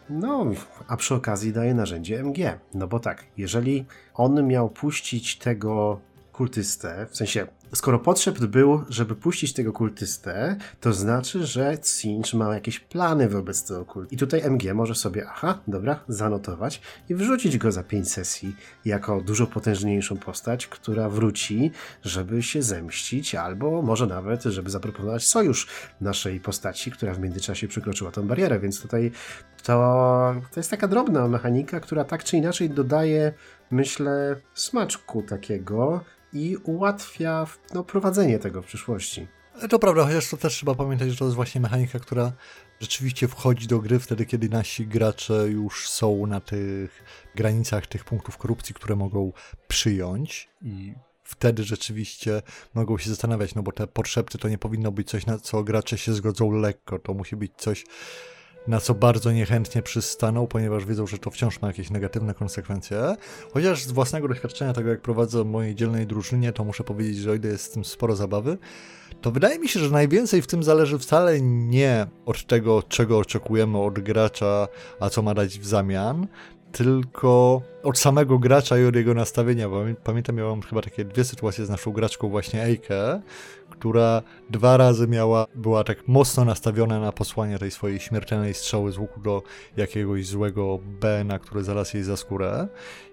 No, 0.09 0.45
a 0.87 0.97
przy 0.97 1.15
okazji 1.15 1.53
daje 1.53 1.73
narzędzie 1.73 2.19
MG. 2.19 2.59
No 2.73 2.87
bo 2.87 2.99
tak, 2.99 3.23
jeżeli 3.37 3.85
on 4.13 4.47
miał 4.47 4.69
puścić 4.69 5.37
tego 5.37 5.99
kultystę, 6.31 7.07
w 7.09 7.17
sensie 7.17 7.47
skoro 7.73 7.99
potrzeb 7.99 8.39
był, 8.39 8.83
żeby 8.89 9.15
puścić 9.15 9.53
tego 9.53 9.73
kultystę, 9.73 10.55
to 10.81 10.93
znaczy, 10.93 11.45
że 11.45 11.77
Cinch 11.77 12.33
ma 12.33 12.53
jakieś 12.53 12.79
plany 12.79 13.29
wobec 13.29 13.67
tego 13.67 13.85
kultu. 13.85 14.15
I 14.15 14.17
tutaj 14.17 14.41
MG 14.43 14.73
może 14.73 14.95
sobie, 14.95 15.25
aha, 15.29 15.59
dobra, 15.67 15.99
zanotować 16.07 16.81
i 17.09 17.15
wrzucić 17.15 17.57
go 17.57 17.71
za 17.71 17.83
5 17.83 18.11
sesji 18.11 18.55
jako 18.85 19.21
dużo 19.21 19.47
potężniejszą 19.47 20.17
postać, 20.17 20.67
która 20.67 21.09
wróci, 21.09 21.71
żeby 22.03 22.43
się 22.43 22.61
zemścić, 22.61 23.35
albo 23.35 23.81
może 23.81 24.07
nawet, 24.07 24.43
żeby 24.43 24.69
zaproponować 24.69 25.27
sojusz 25.27 25.67
naszej 26.01 26.39
postaci, 26.39 26.91
która 26.91 27.13
w 27.13 27.19
międzyczasie 27.19 27.67
przekroczyła 27.67 28.11
tą 28.11 28.27
barierę, 28.27 28.59
więc 28.59 28.81
tutaj 28.81 29.11
to, 29.63 30.35
to 30.51 30.59
jest 30.59 30.71
taka 30.71 30.87
drobna 30.87 31.27
mechanika, 31.27 31.79
która 31.79 32.03
tak 32.03 32.23
czy 32.23 32.37
inaczej 32.37 32.69
dodaje, 32.69 33.33
myślę, 33.71 34.35
smaczku 34.53 35.21
takiego, 35.21 36.01
i 36.33 36.57
ułatwia 36.63 37.47
no, 37.73 37.83
prowadzenie 37.83 38.39
tego 38.39 38.61
w 38.61 38.65
przyszłości. 38.65 39.27
To 39.69 39.79
prawda, 39.79 40.05
chociaż 40.05 40.29
to 40.29 40.37
też 40.37 40.53
trzeba 40.53 40.75
pamiętać, 40.75 41.11
że 41.11 41.17
to 41.17 41.25
jest 41.25 41.35
właśnie 41.35 41.61
mechanika, 41.61 41.99
która 41.99 42.31
rzeczywiście 42.79 43.27
wchodzi 43.27 43.67
do 43.67 43.79
gry 43.79 43.99
wtedy, 43.99 44.25
kiedy 44.25 44.49
nasi 44.49 44.87
gracze 44.87 45.47
już 45.49 45.89
są 45.89 46.27
na 46.27 46.39
tych 46.39 47.03
granicach 47.35 47.87
tych 47.87 48.05
punktów 48.05 48.37
korupcji, 48.37 48.75
które 48.75 48.95
mogą 48.95 49.31
przyjąć 49.67 50.49
i 50.61 50.93
wtedy 51.23 51.63
rzeczywiście 51.63 52.41
mogą 52.73 52.97
się 52.97 53.09
zastanawiać, 53.09 53.55
no 53.55 53.63
bo 53.63 53.71
te 53.71 53.87
potrzeby 53.87 54.37
to 54.37 54.49
nie 54.49 54.57
powinno 54.57 54.91
być 54.91 55.09
coś, 55.09 55.25
na 55.25 55.39
co 55.39 55.63
gracze 55.63 55.97
się 55.97 56.13
zgodzą 56.13 56.51
lekko, 56.51 56.99
to 56.99 57.13
musi 57.13 57.35
być 57.35 57.51
coś, 57.57 57.85
na 58.67 58.79
co 58.79 58.93
bardzo 58.93 59.31
niechętnie 59.31 59.81
przystaną, 59.81 60.47
ponieważ 60.47 60.85
wiedzą, 60.85 61.07
że 61.07 61.17
to 61.17 61.29
wciąż 61.31 61.61
ma 61.61 61.67
jakieś 61.67 61.89
negatywne 61.89 62.33
konsekwencje. 62.33 63.15
Chociaż 63.53 63.83
z 63.83 63.91
własnego 63.91 64.27
doświadczenia 64.27 64.73
tego, 64.73 64.89
jak 64.89 65.01
prowadzę 65.01 65.43
mojej 65.43 65.75
dzielnej 65.75 66.07
drużynie, 66.07 66.53
to 66.53 66.63
muszę 66.63 66.83
powiedzieć, 66.83 67.17
że 67.17 67.31
o 67.31 67.33
ile 67.33 67.49
jest 67.49 67.63
z 67.63 67.69
tym 67.69 67.85
sporo 67.85 68.15
zabawy, 68.15 68.57
to 69.21 69.31
wydaje 69.31 69.59
mi 69.59 69.69
się, 69.69 69.79
że 69.79 69.89
najwięcej 69.89 70.41
w 70.41 70.47
tym 70.47 70.63
zależy 70.63 70.99
wcale 70.99 71.41
nie 71.41 72.07
od 72.25 72.47
tego, 72.47 72.83
czego 72.83 73.17
oczekujemy 73.17 73.77
od 73.77 73.99
gracza, 73.99 74.67
a 74.99 75.09
co 75.09 75.21
ma 75.21 75.33
dać 75.33 75.59
w 75.59 75.65
zamian, 75.65 76.27
tylko 76.71 77.61
od 77.83 77.99
samego 77.99 78.39
gracza 78.39 78.79
i 78.79 78.85
od 78.85 78.95
jego 78.95 79.13
nastawienia. 79.13 79.69
Pamiętam, 80.03 80.35
miałem 80.35 80.61
chyba 80.61 80.81
takie 80.81 81.05
dwie 81.05 81.23
sytuacje 81.23 81.65
z 81.65 81.69
naszą 81.69 81.91
graczką 81.91 82.29
właśnie 82.29 82.63
Eike, 82.63 83.21
która 83.83 84.21
dwa 84.49 84.77
razy 84.77 85.07
miała, 85.07 85.47
była 85.55 85.83
tak 85.83 86.07
mocno 86.07 86.45
nastawiona 86.45 86.99
na 86.99 87.11
posłanie 87.11 87.59
tej 87.59 87.71
swojej 87.71 87.99
śmiertelnej 87.99 88.53
strzały 88.53 88.91
z 88.91 88.97
łuku 88.97 89.19
do 89.21 89.43
jakiegoś 89.77 90.27
złego 90.27 90.79
Bena, 90.83 91.39
który 91.39 91.63
zaraz 91.63 91.93
jej 91.93 92.03
za 92.03 92.17
skórę. 92.17 92.67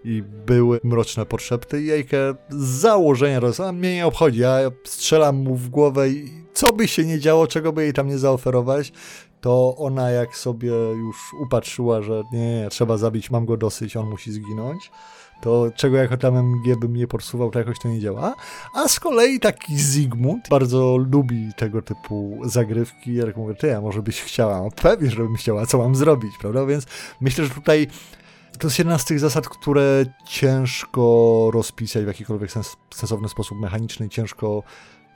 I 0.04 0.22
były 0.46 0.80
mroczne 0.84 1.26
podszepty 1.26 1.82
i 1.82 1.90
Ejke 1.90 2.34
z 2.48 2.68
założenia 2.68 3.40
to 3.40 3.72
mnie 3.72 3.94
nie 3.94 4.06
obchodzi, 4.06 4.40
ja 4.40 4.58
strzelam 4.84 5.36
mu 5.36 5.56
w 5.56 5.68
głowę 5.68 6.08
i 6.08 6.44
co 6.52 6.72
by 6.72 6.88
się 6.88 7.04
nie 7.04 7.20
działo, 7.20 7.46
czego 7.46 7.72
by 7.72 7.82
jej 7.82 7.92
tam 7.92 8.08
nie 8.08 8.18
zaoferować, 8.18 8.92
to 9.40 9.74
ona 9.76 10.10
jak 10.10 10.36
sobie 10.36 10.72
już 10.96 11.16
upatrzyła, 11.46 12.02
że 12.02 12.22
nie, 12.32 12.62
nie, 12.62 12.68
trzeba 12.70 12.96
zabić, 12.96 13.30
mam 13.30 13.46
go 13.46 13.56
dosyć, 13.56 13.96
on 13.96 14.10
musi 14.10 14.32
zginąć, 14.32 14.90
to 15.40 15.70
czego 15.76 15.96
jako 15.96 16.16
tam 16.16 16.36
MG 16.36 16.76
bym 16.80 16.96
nie 16.96 17.06
podsuwał, 17.06 17.50
to 17.50 17.58
jakoś 17.58 17.78
to 17.78 17.88
nie 17.88 18.00
działa. 18.00 18.34
A 18.74 18.88
z 18.88 19.00
kolei 19.00 19.40
taki 19.40 19.78
Zygmunt 19.78 20.48
bardzo 20.48 20.96
lubi 20.96 21.50
tego 21.56 21.82
typu 21.82 22.40
zagrywki, 22.44 23.14
jak 23.14 23.36
mówię, 23.36 23.54
ty, 23.54 23.76
a 23.76 23.80
może 23.80 24.02
byś 24.02 24.20
chciała? 24.22 24.62
No 24.62 24.70
pewnie, 24.82 25.10
żebym 25.10 25.36
chciała, 25.36 25.66
co 25.66 25.78
mam 25.78 25.94
zrobić, 25.96 26.32
prawda? 26.40 26.66
Więc 26.66 26.86
myślę, 27.20 27.44
że 27.44 27.50
tutaj 27.50 27.86
to 28.58 28.66
jest 28.66 28.78
jedna 28.78 28.98
z 28.98 29.04
tych 29.04 29.20
zasad, 29.20 29.48
które 29.48 30.04
ciężko 30.26 31.50
rozpisać 31.54 32.04
w 32.04 32.06
jakikolwiek 32.06 32.52
sens, 32.52 32.76
sensowny 32.94 33.28
sposób 33.28 33.60
mechaniczny, 33.60 34.08
ciężko 34.08 34.62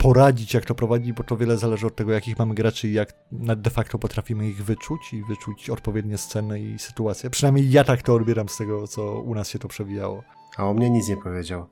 poradzić, 0.04 0.54
jak 0.54 0.64
to 0.64 0.74
prowadzić, 0.74 1.12
bo 1.12 1.24
to 1.24 1.36
wiele 1.36 1.58
zależy 1.58 1.86
od 1.86 1.96
tego, 1.96 2.12
jakich 2.12 2.38
mamy 2.38 2.54
graczy 2.54 2.88
i 2.88 2.92
jak 2.92 3.12
de 3.56 3.70
facto 3.70 3.98
potrafimy 3.98 4.48
ich 4.48 4.64
wyczuć 4.64 5.12
i 5.12 5.22
wyczuć 5.22 5.70
odpowiednie 5.70 6.18
sceny 6.18 6.60
i 6.60 6.78
sytuacje. 6.78 7.30
Przynajmniej 7.30 7.70
ja 7.70 7.84
tak 7.84 8.02
to 8.02 8.14
odbieram 8.14 8.48
z 8.48 8.56
tego, 8.56 8.88
co 8.88 9.20
u 9.20 9.34
nas 9.34 9.48
się 9.48 9.58
to 9.58 9.68
przewijało. 9.68 10.22
A 10.56 10.64
o 10.64 10.74
mnie 10.74 10.90
nic 10.90 11.08
nie 11.08 11.16
powiedział. 11.16 11.66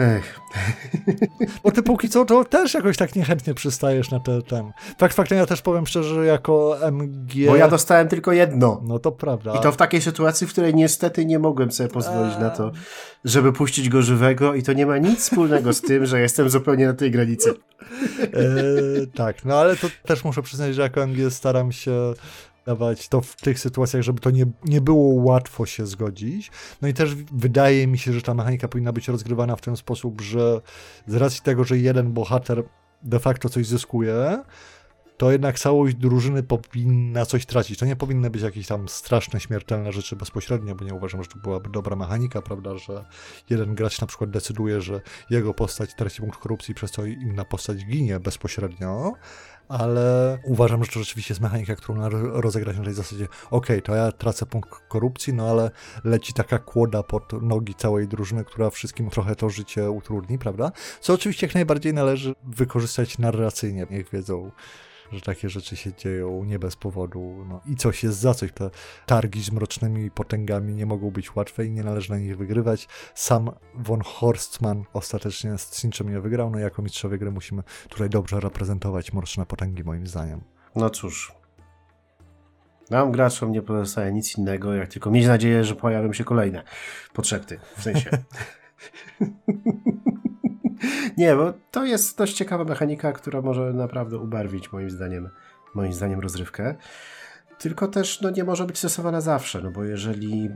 Ech, 0.00 0.40
Bo 1.64 1.70
ty 1.70 1.82
póki 1.82 2.08
co 2.08 2.24
to 2.24 2.44
też 2.44 2.74
jakoś 2.74 2.96
tak 2.96 3.16
niechętnie 3.16 3.54
przystajesz 3.54 4.10
na 4.10 4.20
te, 4.20 4.42
ten... 4.42 4.72
Fakt 4.98 5.16
faktem 5.16 5.38
ja 5.38 5.46
też 5.46 5.62
powiem 5.62 5.86
szczerze, 5.86 6.26
jako 6.26 6.76
MG... 6.92 7.46
bo 7.46 7.56
ja 7.56 7.68
dostałem 7.68 8.08
tylko 8.08 8.32
jedno. 8.32 8.80
No 8.84 8.98
to 8.98 9.12
prawda. 9.12 9.54
I 9.54 9.60
to 9.60 9.72
w 9.72 9.76
takiej 9.76 10.00
sytuacji, 10.00 10.46
w 10.46 10.50
której 10.50 10.74
niestety 10.74 11.26
nie 11.26 11.38
mogłem 11.38 11.72
sobie 11.72 11.88
pozwolić 11.88 12.38
na 12.38 12.50
to, 12.50 12.72
żeby 13.24 13.52
puścić 13.52 13.88
go 13.88 14.02
żywego 14.02 14.54
i 14.54 14.62
to 14.62 14.72
nie 14.72 14.86
ma 14.86 14.98
nic 14.98 15.20
wspólnego 15.20 15.72
z 15.72 15.80
tym, 15.80 16.06
że 16.06 16.20
jestem 16.20 16.50
zupełnie 16.50 16.86
na 16.86 16.94
tej 16.94 17.10
granicy. 17.10 17.54
E, 18.20 19.06
tak, 19.14 19.44
no 19.44 19.54
ale 19.54 19.76
to 19.76 19.86
też 20.02 20.24
muszę 20.24 20.42
przyznać, 20.42 20.74
że 20.74 20.82
jako 20.82 21.02
MG 21.06 21.30
staram 21.30 21.72
się 21.72 22.14
dawać 22.66 23.08
to 23.08 23.20
w 23.20 23.36
tych 23.36 23.58
sytuacjach, 23.58 24.02
żeby 24.02 24.20
to 24.20 24.30
nie, 24.30 24.46
nie 24.64 24.80
było 24.80 25.22
łatwo 25.22 25.66
się 25.66 25.86
zgodzić. 25.86 26.50
No 26.82 26.88
i 26.88 26.94
też 26.94 27.14
wydaje 27.14 27.86
mi 27.86 27.98
się, 27.98 28.12
że 28.12 28.22
ta 28.22 28.34
mechanika 28.34 28.68
powinna 28.68 28.92
być 28.92 29.08
rozgrywana 29.08 29.56
w 29.56 29.60
ten 29.60 29.76
sposób, 29.76 30.20
że 30.20 30.60
z 31.06 31.14
racji 31.14 31.42
tego, 31.42 31.64
że 31.64 31.78
jeden 31.78 32.12
bohater 32.12 32.64
de 33.02 33.18
facto 33.18 33.48
coś 33.48 33.66
zyskuje, 33.66 34.42
to 35.16 35.32
jednak 35.32 35.58
całość 35.58 35.96
drużyny 35.96 36.42
powinna 36.42 37.26
coś 37.26 37.46
tracić. 37.46 37.78
To 37.78 37.86
nie 37.86 37.96
powinny 37.96 38.30
być 38.30 38.42
jakieś 38.42 38.66
tam 38.66 38.88
straszne, 38.88 39.40
śmiertelne 39.40 39.92
rzeczy 39.92 40.16
bezpośrednio, 40.16 40.74
bo 40.74 40.84
nie 40.84 40.94
uważam, 40.94 41.22
że 41.22 41.28
to 41.28 41.38
byłaby 41.38 41.70
dobra 41.70 41.96
mechanika, 41.96 42.42
prawda, 42.42 42.78
że 42.78 43.04
jeden 43.50 43.74
gracz 43.74 44.00
na 44.00 44.06
przykład 44.06 44.30
decyduje, 44.30 44.80
że 44.80 45.00
jego 45.30 45.54
postać 45.54 45.94
traci 45.94 46.20
punkt 46.20 46.38
korupcji, 46.38 46.74
przez 46.74 46.90
co 46.90 47.04
inna 47.04 47.44
postać 47.44 47.86
ginie 47.86 48.20
bezpośrednio, 48.20 49.12
ale 49.68 50.38
uważam, 50.44 50.84
że 50.84 50.92
to 50.92 50.98
rzeczywiście 50.98 51.32
jest 51.32 51.40
mechanika, 51.40 51.76
którą 51.76 51.98
należy 51.98 52.26
rozegrać 52.32 52.78
na 52.78 52.84
tej 52.84 52.94
zasadzie, 52.94 53.28
okej, 53.50 53.82
to 53.82 53.94
ja 53.94 54.12
tracę 54.12 54.46
punkt 54.46 54.70
korupcji, 54.88 55.32
no 55.34 55.50
ale 55.50 55.70
leci 56.04 56.32
taka 56.32 56.58
kłoda 56.58 57.02
pod 57.02 57.42
nogi 57.42 57.74
całej 57.74 58.08
drużyny, 58.08 58.44
która 58.44 58.70
wszystkim 58.70 59.10
trochę 59.10 59.36
to 59.36 59.50
życie 59.50 59.90
utrudni, 59.90 60.38
prawda? 60.38 60.72
Co 61.00 61.12
oczywiście 61.12 61.46
jak 61.46 61.54
najbardziej 61.54 61.94
należy 61.94 62.34
wykorzystać 62.44 63.18
narracyjnie, 63.18 63.86
niech 63.90 64.10
wiedzą, 64.10 64.50
że 65.12 65.20
takie 65.20 65.48
rzeczy 65.48 65.76
się 65.76 65.92
dzieją 65.92 66.44
nie 66.44 66.58
bez 66.58 66.76
powodu. 66.76 67.44
No. 67.48 67.60
I 67.66 67.76
coś 67.76 68.04
jest 68.04 68.18
za 68.18 68.34
coś. 68.34 68.52
Te 68.52 68.70
targi 69.06 69.42
z 69.42 69.52
mrocznymi 69.52 70.10
potęgami 70.10 70.74
nie 70.74 70.86
mogą 70.86 71.10
być 71.10 71.36
łatwe 71.36 71.66
i 71.66 71.70
nie 71.70 71.84
należy 71.84 72.10
na 72.10 72.18
nich 72.18 72.36
wygrywać. 72.36 72.88
Sam 73.14 73.50
von 73.74 74.00
Horstmann 74.00 74.84
ostatecznie 74.92 75.58
z 75.58 75.84
niczym 75.84 76.10
nie 76.10 76.20
wygrał. 76.20 76.50
No 76.50 76.58
jako 76.58 76.82
mistrzowie 76.82 77.18
gry 77.18 77.30
musimy 77.30 77.62
tutaj 77.88 78.10
dobrze 78.10 78.40
reprezentować 78.40 79.12
mroczne 79.12 79.46
potęgi 79.46 79.84
moim 79.84 80.06
zdaniem. 80.06 80.40
No 80.76 80.90
cóż. 80.90 81.34
Nam 82.90 83.12
graczom 83.12 83.52
nie 83.52 83.62
pozostaje 83.62 84.12
nic 84.12 84.38
innego, 84.38 84.74
jak 84.74 84.88
tylko 84.88 85.10
mieć 85.10 85.26
nadzieję, 85.26 85.64
że 85.64 85.74
pojawią 85.74 86.12
się 86.12 86.24
kolejne 86.24 86.62
podszepty. 87.12 87.58
W 87.76 87.82
sensie. 87.82 88.10
nie, 91.16 91.36
bo 91.36 91.52
to 91.70 91.84
jest 91.84 92.18
dość 92.18 92.34
ciekawa 92.34 92.64
mechanika, 92.64 93.12
która 93.12 93.42
może 93.42 93.72
naprawdę 93.72 94.18
ubarwić 94.18 94.72
moim 94.72 94.90
zdaniem, 94.90 95.28
moim 95.74 95.92
zdaniem 95.92 96.20
rozrywkę. 96.20 96.74
Tylko 97.58 97.88
też 97.88 98.20
no, 98.20 98.30
nie 98.30 98.44
może 98.44 98.64
być 98.64 98.78
stosowana 98.78 99.20
zawsze, 99.20 99.60
no 99.62 99.70
bo 99.70 99.84
jeżeli, 99.84 100.50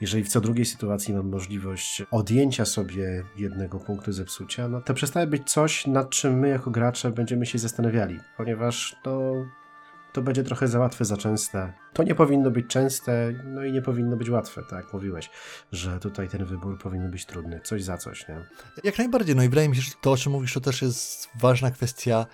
jeżeli 0.00 0.24
w 0.24 0.28
co 0.28 0.40
drugiej 0.40 0.64
sytuacji 0.64 1.14
mam 1.14 1.28
możliwość 1.28 2.02
odjęcia 2.10 2.64
sobie 2.64 3.24
jednego 3.36 3.78
punktu 3.78 4.12
zepsucia, 4.12 4.68
no 4.68 4.80
to 4.80 4.94
przestaje 4.94 5.26
być 5.26 5.50
coś, 5.50 5.86
nad 5.86 6.10
czym 6.10 6.38
my 6.38 6.48
jako 6.48 6.70
gracze 6.70 7.10
będziemy 7.10 7.46
się 7.46 7.58
zastanawiali, 7.58 8.20
ponieważ 8.36 8.96
no, 9.06 9.32
to 10.12 10.22
będzie 10.22 10.42
trochę 10.42 10.68
za 10.68 10.78
łatwe, 10.78 11.04
za 11.04 11.16
częste. 11.16 11.72
To 11.92 12.02
nie 12.02 12.14
powinno 12.14 12.50
być 12.50 12.66
częste, 12.66 13.32
no 13.44 13.64
i 13.64 13.72
nie 13.72 13.82
powinno 13.82 14.16
być 14.16 14.30
łatwe, 14.30 14.62
tak 14.62 14.84
jak 14.84 14.92
mówiłeś, 14.92 15.30
że 15.72 16.00
tutaj 16.00 16.28
ten 16.28 16.44
wybór 16.44 16.78
powinien 16.78 17.10
być 17.10 17.26
trudny, 17.26 17.60
coś 17.64 17.84
za 17.84 17.98
coś, 17.98 18.28
nie? 18.28 18.46
Jak 18.84 18.98
najbardziej, 18.98 19.36
no 19.36 19.42
i 19.42 19.48
wydaje 19.48 19.68
mi 19.68 19.76
się, 19.76 19.82
że 19.82 19.92
to, 20.00 20.12
o 20.12 20.16
czym 20.16 20.32
mówisz, 20.32 20.54
to 20.54 20.60
też 20.60 20.82
jest 20.82 21.28
ważna 21.40 21.70
kwestia 21.70 22.26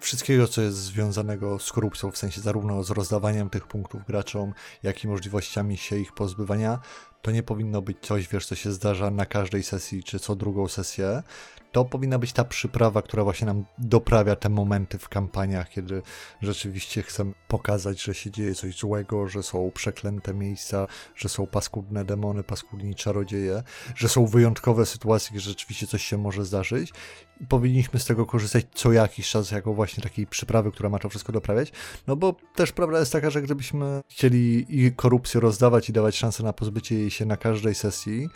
wszystkiego, 0.00 0.48
co 0.48 0.62
jest 0.62 0.76
związanego 0.76 1.58
z 1.58 1.72
korupcją, 1.72 2.10
w 2.10 2.16
sensie 2.16 2.40
zarówno 2.40 2.82
z 2.82 2.90
rozdawaniem 2.90 3.50
tych 3.50 3.66
punktów 3.66 4.04
graczom, 4.06 4.54
jak 4.82 5.04
i 5.04 5.08
możliwościami 5.08 5.76
się 5.76 5.96
ich 5.96 6.12
pozbywania. 6.12 6.78
To 7.22 7.30
nie 7.30 7.42
powinno 7.42 7.82
być 7.82 7.98
coś, 8.00 8.28
wiesz, 8.28 8.46
co 8.46 8.54
się 8.54 8.72
zdarza 8.72 9.10
na 9.10 9.26
każdej 9.26 9.62
sesji, 9.62 10.02
czy 10.02 10.18
co 10.18 10.36
drugą 10.36 10.68
sesję. 10.68 11.22
To 11.72 11.84
powinna 11.84 12.18
być 12.18 12.32
ta 12.32 12.44
przyprawa, 12.44 13.02
która 13.02 13.24
właśnie 13.24 13.46
nam 13.46 13.64
doprawia 13.78 14.36
te 14.36 14.48
momenty 14.48 14.98
w 14.98 15.08
kampaniach, 15.08 15.70
kiedy 15.70 16.02
rzeczywiście 16.42 17.02
chcemy 17.02 17.32
pokazać, 17.48 18.02
że 18.02 18.14
się 18.14 18.30
dzieje 18.30 18.54
coś 18.54 18.78
złego, 18.78 19.28
że 19.28 19.42
są 19.42 19.70
przeklęte 19.74 20.34
miejsca, 20.34 20.86
że 21.16 21.28
są 21.28 21.46
paskudne 21.46 22.04
demony, 22.04 22.42
paskudni 22.42 22.94
czarodzieje, 22.94 23.62
że 23.94 24.08
są 24.08 24.26
wyjątkowe 24.26 24.86
sytuacje, 24.86 25.30
gdzie 25.36 25.48
rzeczywiście 25.48 25.86
coś 25.86 26.04
się 26.04 26.18
może 26.18 26.44
zdarzyć 26.44 26.92
i 27.40 27.46
powinniśmy 27.46 28.00
z 28.00 28.04
tego 28.04 28.26
korzystać 28.26 28.66
co 28.74 28.92
jakiś 28.92 29.30
czas 29.30 29.50
jako 29.50 29.74
właśnie 29.74 30.02
takiej 30.02 30.26
przyprawy, 30.26 30.72
która 30.72 30.88
ma 30.88 30.98
to 30.98 31.08
wszystko 31.08 31.32
doprawiać, 31.32 31.72
no 32.06 32.16
bo 32.16 32.36
też 32.54 32.72
prawda 32.72 32.98
jest 32.98 33.12
taka, 33.12 33.30
że 33.30 33.42
gdybyśmy 33.42 34.00
chcieli 34.08 34.66
i 34.68 34.92
korupcję 34.92 35.40
rozdawać 35.40 35.88
i 35.88 35.92
dawać 35.92 36.16
szansę 36.16 36.42
na 36.42 36.52
pozbycie 36.52 36.94
jej 36.94 37.09
się 37.10 37.26
na 37.26 37.36
każdej 37.36 37.74
sesji, 37.74 38.28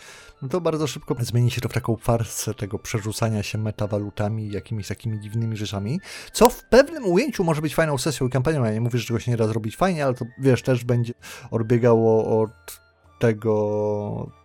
no 0.43 0.49
to 0.49 0.61
bardzo 0.61 0.87
szybko 0.87 1.17
zmieni 1.21 1.51
się 1.51 1.61
to 1.61 1.69
w 1.69 1.73
taką 1.73 1.97
farsę 1.97 2.55
tego 2.55 2.79
przerzucania 2.79 3.43
się 3.43 3.59
metawalutami 3.59 4.51
jakimiś 4.51 4.89
takimi 4.89 5.21
dziwnymi 5.21 5.57
rzeczami, 5.57 6.01
co 6.33 6.49
w 6.49 6.65
pewnym 6.65 7.07
ujęciu 7.07 7.45
może 7.45 7.63
być 7.63 7.75
fajną 7.75 7.99
sesją 7.99 8.27
i 8.27 8.31
kampanią. 8.31 8.65
Ja 8.65 8.73
nie 8.73 8.81
mówię, 8.81 8.99
że 8.99 9.07
czegoś 9.07 9.27
nie 9.27 9.37
da 9.37 9.47
zrobić 9.47 9.77
fajnie, 9.77 10.05
ale 10.05 10.15
to 10.15 10.25
wiesz, 10.39 10.63
też 10.63 10.85
będzie 10.85 11.13
odbiegało 11.51 12.41
od 12.43 12.81
tego, 13.19 14.44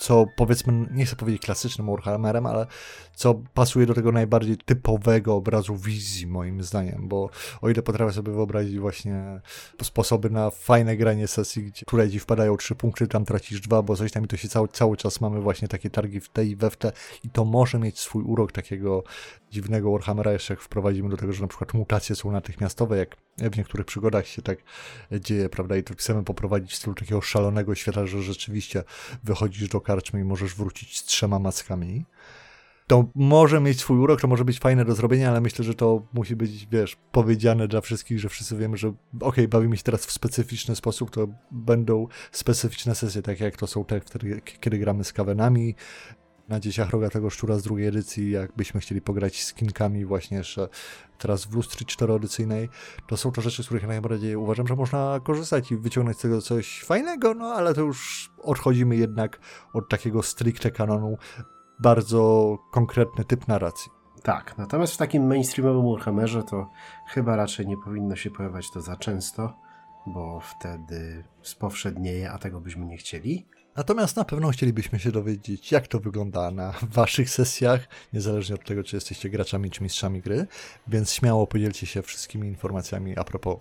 co 0.00 0.26
powiedzmy, 0.36 0.86
nie 0.90 1.06
chcę 1.06 1.16
powiedzieć 1.16 1.42
klasycznym 1.42 1.86
Warhammerem, 1.86 2.46
ale 2.46 2.66
co 3.14 3.34
pasuje 3.54 3.86
do 3.86 3.94
tego 3.94 4.12
najbardziej 4.12 4.56
typowego 4.56 5.34
obrazu 5.34 5.76
wizji, 5.76 6.26
moim 6.26 6.62
zdaniem, 6.62 7.08
bo 7.08 7.30
o 7.60 7.70
ile 7.70 7.82
potrafię 7.82 8.12
sobie 8.12 8.32
wyobrazić 8.32 8.78
właśnie 8.78 9.40
sposoby 9.82 10.30
na 10.30 10.50
fajne 10.50 10.96
granie 10.96 11.28
sesji, 11.28 11.62
gdzie 11.62 11.86
tutaj 11.86 12.10
ci 12.10 12.20
wpadają 12.20 12.56
trzy 12.56 12.74
punkty, 12.74 13.06
tam 13.06 13.24
tracisz 13.24 13.60
dwa, 13.60 13.82
bo 13.82 13.96
coś 13.96 14.12
tam 14.12 14.24
i 14.24 14.28
to 14.28 14.36
się 14.36 14.48
cały, 14.48 14.68
cały 14.68 14.96
czas 14.96 15.20
mamy 15.20 15.40
właśnie 15.40 15.68
takie 15.68 15.90
targi 15.90 16.20
w 16.20 16.28
te 16.28 16.44
i 16.44 16.56
we 16.56 16.70
w 16.70 16.76
te 16.76 16.92
i 17.24 17.30
to 17.30 17.44
może 17.44 17.78
mieć 17.78 17.98
swój 17.98 18.24
urok 18.24 18.52
takiego 18.52 19.04
dziwnego 19.50 19.92
Warhammera, 19.92 20.32
jeszcze 20.32 20.54
jak 20.54 20.60
wprowadzimy 20.60 21.08
do 21.08 21.16
tego, 21.16 21.32
że 21.32 21.42
na 21.42 21.48
przykład 21.48 21.74
mutacje 21.74 22.16
są 22.16 22.30
natychmiastowe, 22.30 22.98
jak 22.98 23.16
w 23.38 23.56
niektórych 23.56 23.86
przygodach 23.86 24.26
się 24.26 24.42
tak 24.42 24.58
dzieje, 25.12 25.48
prawda, 25.48 25.76
i 25.76 25.82
to 25.82 25.94
chcemy 25.94 26.24
poprowadzić 26.24 26.72
w 26.72 26.76
stylu 26.76 26.94
takiego 26.94 27.20
szalonego 27.20 27.74
świata, 27.74 28.06
że 28.06 28.22
rzeczywiście 28.22 28.84
wychodzisz 29.24 29.68
do 29.68 29.80
karczmy 29.80 30.20
i 30.20 30.24
możesz 30.24 30.54
wrócić 30.54 30.98
z 30.98 31.04
trzema 31.04 31.38
mackami. 31.38 32.04
To 32.86 33.04
może 33.14 33.60
mieć 33.60 33.80
swój 33.80 33.98
urok, 33.98 34.20
to 34.20 34.28
może 34.28 34.44
być 34.44 34.58
fajne 34.58 34.84
do 34.84 34.94
zrobienia, 34.94 35.30
ale 35.30 35.40
myślę, 35.40 35.64
że 35.64 35.74
to 35.74 36.06
musi 36.12 36.36
być, 36.36 36.66
wiesz, 36.66 36.96
powiedziane 37.12 37.68
dla 37.68 37.80
wszystkich, 37.80 38.20
że 38.20 38.28
wszyscy 38.28 38.56
wiemy, 38.56 38.76
że 38.76 38.88
okej, 38.88 38.98
okay, 39.20 39.48
bawimy 39.48 39.76
się 39.76 39.82
teraz 39.82 40.06
w 40.06 40.12
specyficzny 40.12 40.76
sposób, 40.76 41.10
to 41.10 41.28
będą 41.50 42.06
specyficzne 42.32 42.94
sesje, 42.94 43.22
takie 43.22 43.44
jak 43.44 43.56
to 43.56 43.66
są 43.66 43.84
te, 43.84 44.00
kiedy 44.60 44.78
gramy 44.78 45.04
z 45.04 45.12
kawenami, 45.12 45.74
na 46.50 46.60
dzieciach 46.60 46.90
Rogatego 46.90 47.30
Szczura 47.30 47.58
z 47.58 47.62
drugiej 47.62 47.86
edycji, 47.86 48.30
jakbyśmy 48.30 48.80
chcieli 48.80 49.00
pograć 49.00 49.44
z 49.44 49.54
kinkami 49.54 50.04
właśnie 50.04 50.36
jeszcze 50.36 50.68
teraz 51.18 51.44
w 51.44 51.54
lustry 51.54 51.86
czteroedycyjnej, 51.86 52.68
to 53.08 53.16
są 53.16 53.32
to 53.32 53.40
rzeczy, 53.40 53.62
z 53.62 53.66
których 53.66 53.86
najbardziej 53.86 54.36
uważam, 54.36 54.66
że 54.66 54.76
można 54.76 55.20
korzystać 55.24 55.72
i 55.72 55.76
wyciągnąć 55.76 56.18
z 56.18 56.20
tego 56.20 56.40
coś 56.40 56.84
fajnego, 56.84 57.34
no 57.34 57.46
ale 57.46 57.74
to 57.74 57.80
już 57.80 58.30
odchodzimy 58.42 58.96
jednak 58.96 59.40
od 59.72 59.88
takiego 59.88 60.22
stricte 60.22 60.70
kanonu, 60.70 61.18
bardzo 61.80 62.58
konkretny 62.72 63.24
typ 63.24 63.48
narracji. 63.48 63.92
Tak, 64.22 64.58
natomiast 64.58 64.94
w 64.94 64.96
takim 64.96 65.26
mainstreamowym 65.26 65.92
Warhammerze 65.92 66.42
to 66.42 66.70
chyba 67.06 67.36
raczej 67.36 67.66
nie 67.66 67.76
powinno 67.76 68.16
się 68.16 68.30
pojawiać 68.30 68.70
to 68.70 68.80
za 68.80 68.96
często, 68.96 69.56
bo 70.06 70.40
wtedy 70.40 71.24
spowszednieje, 71.42 72.32
a 72.32 72.38
tego 72.38 72.60
byśmy 72.60 72.86
nie 72.86 72.96
chcieli. 72.96 73.46
Natomiast 73.76 74.16
na 74.16 74.24
pewno 74.24 74.50
chcielibyśmy 74.50 74.98
się 74.98 75.12
dowiedzieć, 75.12 75.72
jak 75.72 75.86
to 75.88 76.00
wygląda 76.00 76.50
na 76.50 76.74
waszych 76.82 77.30
sesjach, 77.30 77.88
niezależnie 78.12 78.54
od 78.54 78.64
tego, 78.64 78.84
czy 78.84 78.96
jesteście 78.96 79.30
graczami 79.30 79.70
czy 79.70 79.82
mistrzami 79.82 80.20
gry, 80.20 80.46
więc 80.88 81.12
śmiało 81.12 81.46
podzielcie 81.46 81.86
się 81.86 82.02
wszystkimi 82.02 82.48
informacjami 82.48 83.18
a 83.18 83.24
propos 83.24 83.58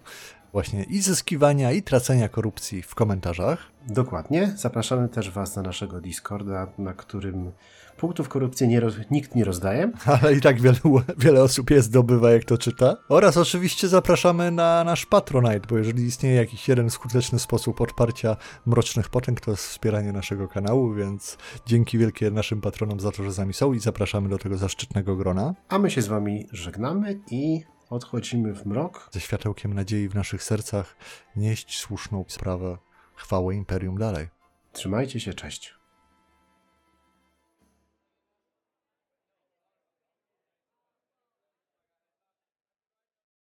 właśnie 0.52 0.84
i 0.84 1.02
zyskiwania, 1.02 1.72
i 1.72 1.84
tracenia 1.84 2.30
korupcji 2.30 2.82
w 2.82 2.96
komentarzach. 2.96 3.72
Dokładnie. 3.88 4.54
Zapraszamy 4.56 5.10
też 5.10 5.32
Was 5.32 5.56
na 5.56 5.62
naszego 5.62 6.02
Discorda, 6.02 6.68
na 6.78 6.94
którym 6.94 7.52
punktów 7.98 8.30
korupcji 8.30 8.68
nie 8.68 8.80
roz... 8.80 8.94
nikt 9.12 9.36
nie 9.36 9.46
rozdaje. 9.46 9.92
Ale 10.22 10.34
i 10.34 10.42
tak 10.42 10.62
wiele, 10.62 10.78
wiele 11.18 11.44
osób 11.44 11.70
je 11.70 11.82
zdobywa, 11.82 12.32
jak 12.32 12.46
to 12.46 12.58
czyta. 12.58 12.98
Oraz 13.10 13.38
oczywiście 13.38 13.88
zapraszamy 13.88 14.52
na 14.52 14.84
nasz 14.84 15.06
Patronite, 15.06 15.68
bo 15.70 15.78
jeżeli 15.78 16.04
istnieje 16.04 16.36
jakiś 16.36 16.68
jeden 16.68 16.90
skuteczny 16.90 17.40
sposób 17.40 17.82
odparcia 17.82 18.38
mrocznych 18.66 19.10
potęg, 19.10 19.42
to 19.42 19.52
jest 19.52 19.64
wspieranie 19.64 20.12
naszego 20.14 20.48
kanału, 20.48 20.94
więc 20.94 21.38
dzięki 21.66 21.98
wielkie 21.98 22.32
naszym 22.32 22.62
patronom 22.62 23.00
za 23.00 23.12
to, 23.12 23.24
że 23.24 23.32
z 23.32 23.38
nami 23.38 23.54
są 23.54 23.74
i 23.74 23.80
zapraszamy 23.80 24.30
do 24.30 24.38
tego 24.38 24.58
zaszczytnego 24.58 25.16
grona. 25.16 25.54
A 25.70 25.80
my 25.80 25.92
się 25.92 26.02
z 26.02 26.08
Wami 26.08 26.48
żegnamy 26.52 27.20
i 27.32 27.64
odchodzimy 27.90 28.54
w 28.54 28.66
mrok. 28.66 29.10
Ze 29.12 29.20
światełkiem 29.20 29.74
nadziei 29.74 30.10
w 30.10 30.16
naszych 30.16 30.44
sercach 30.44 30.96
nieść 31.36 31.80
słuszną 31.80 32.26
sprawę 32.28 32.78
chwałę 33.16 33.56
Imperium 33.56 33.98
dalej. 33.98 34.28
Trzymajcie 34.72 35.20
się, 35.20 35.34
cześć. 35.34 35.79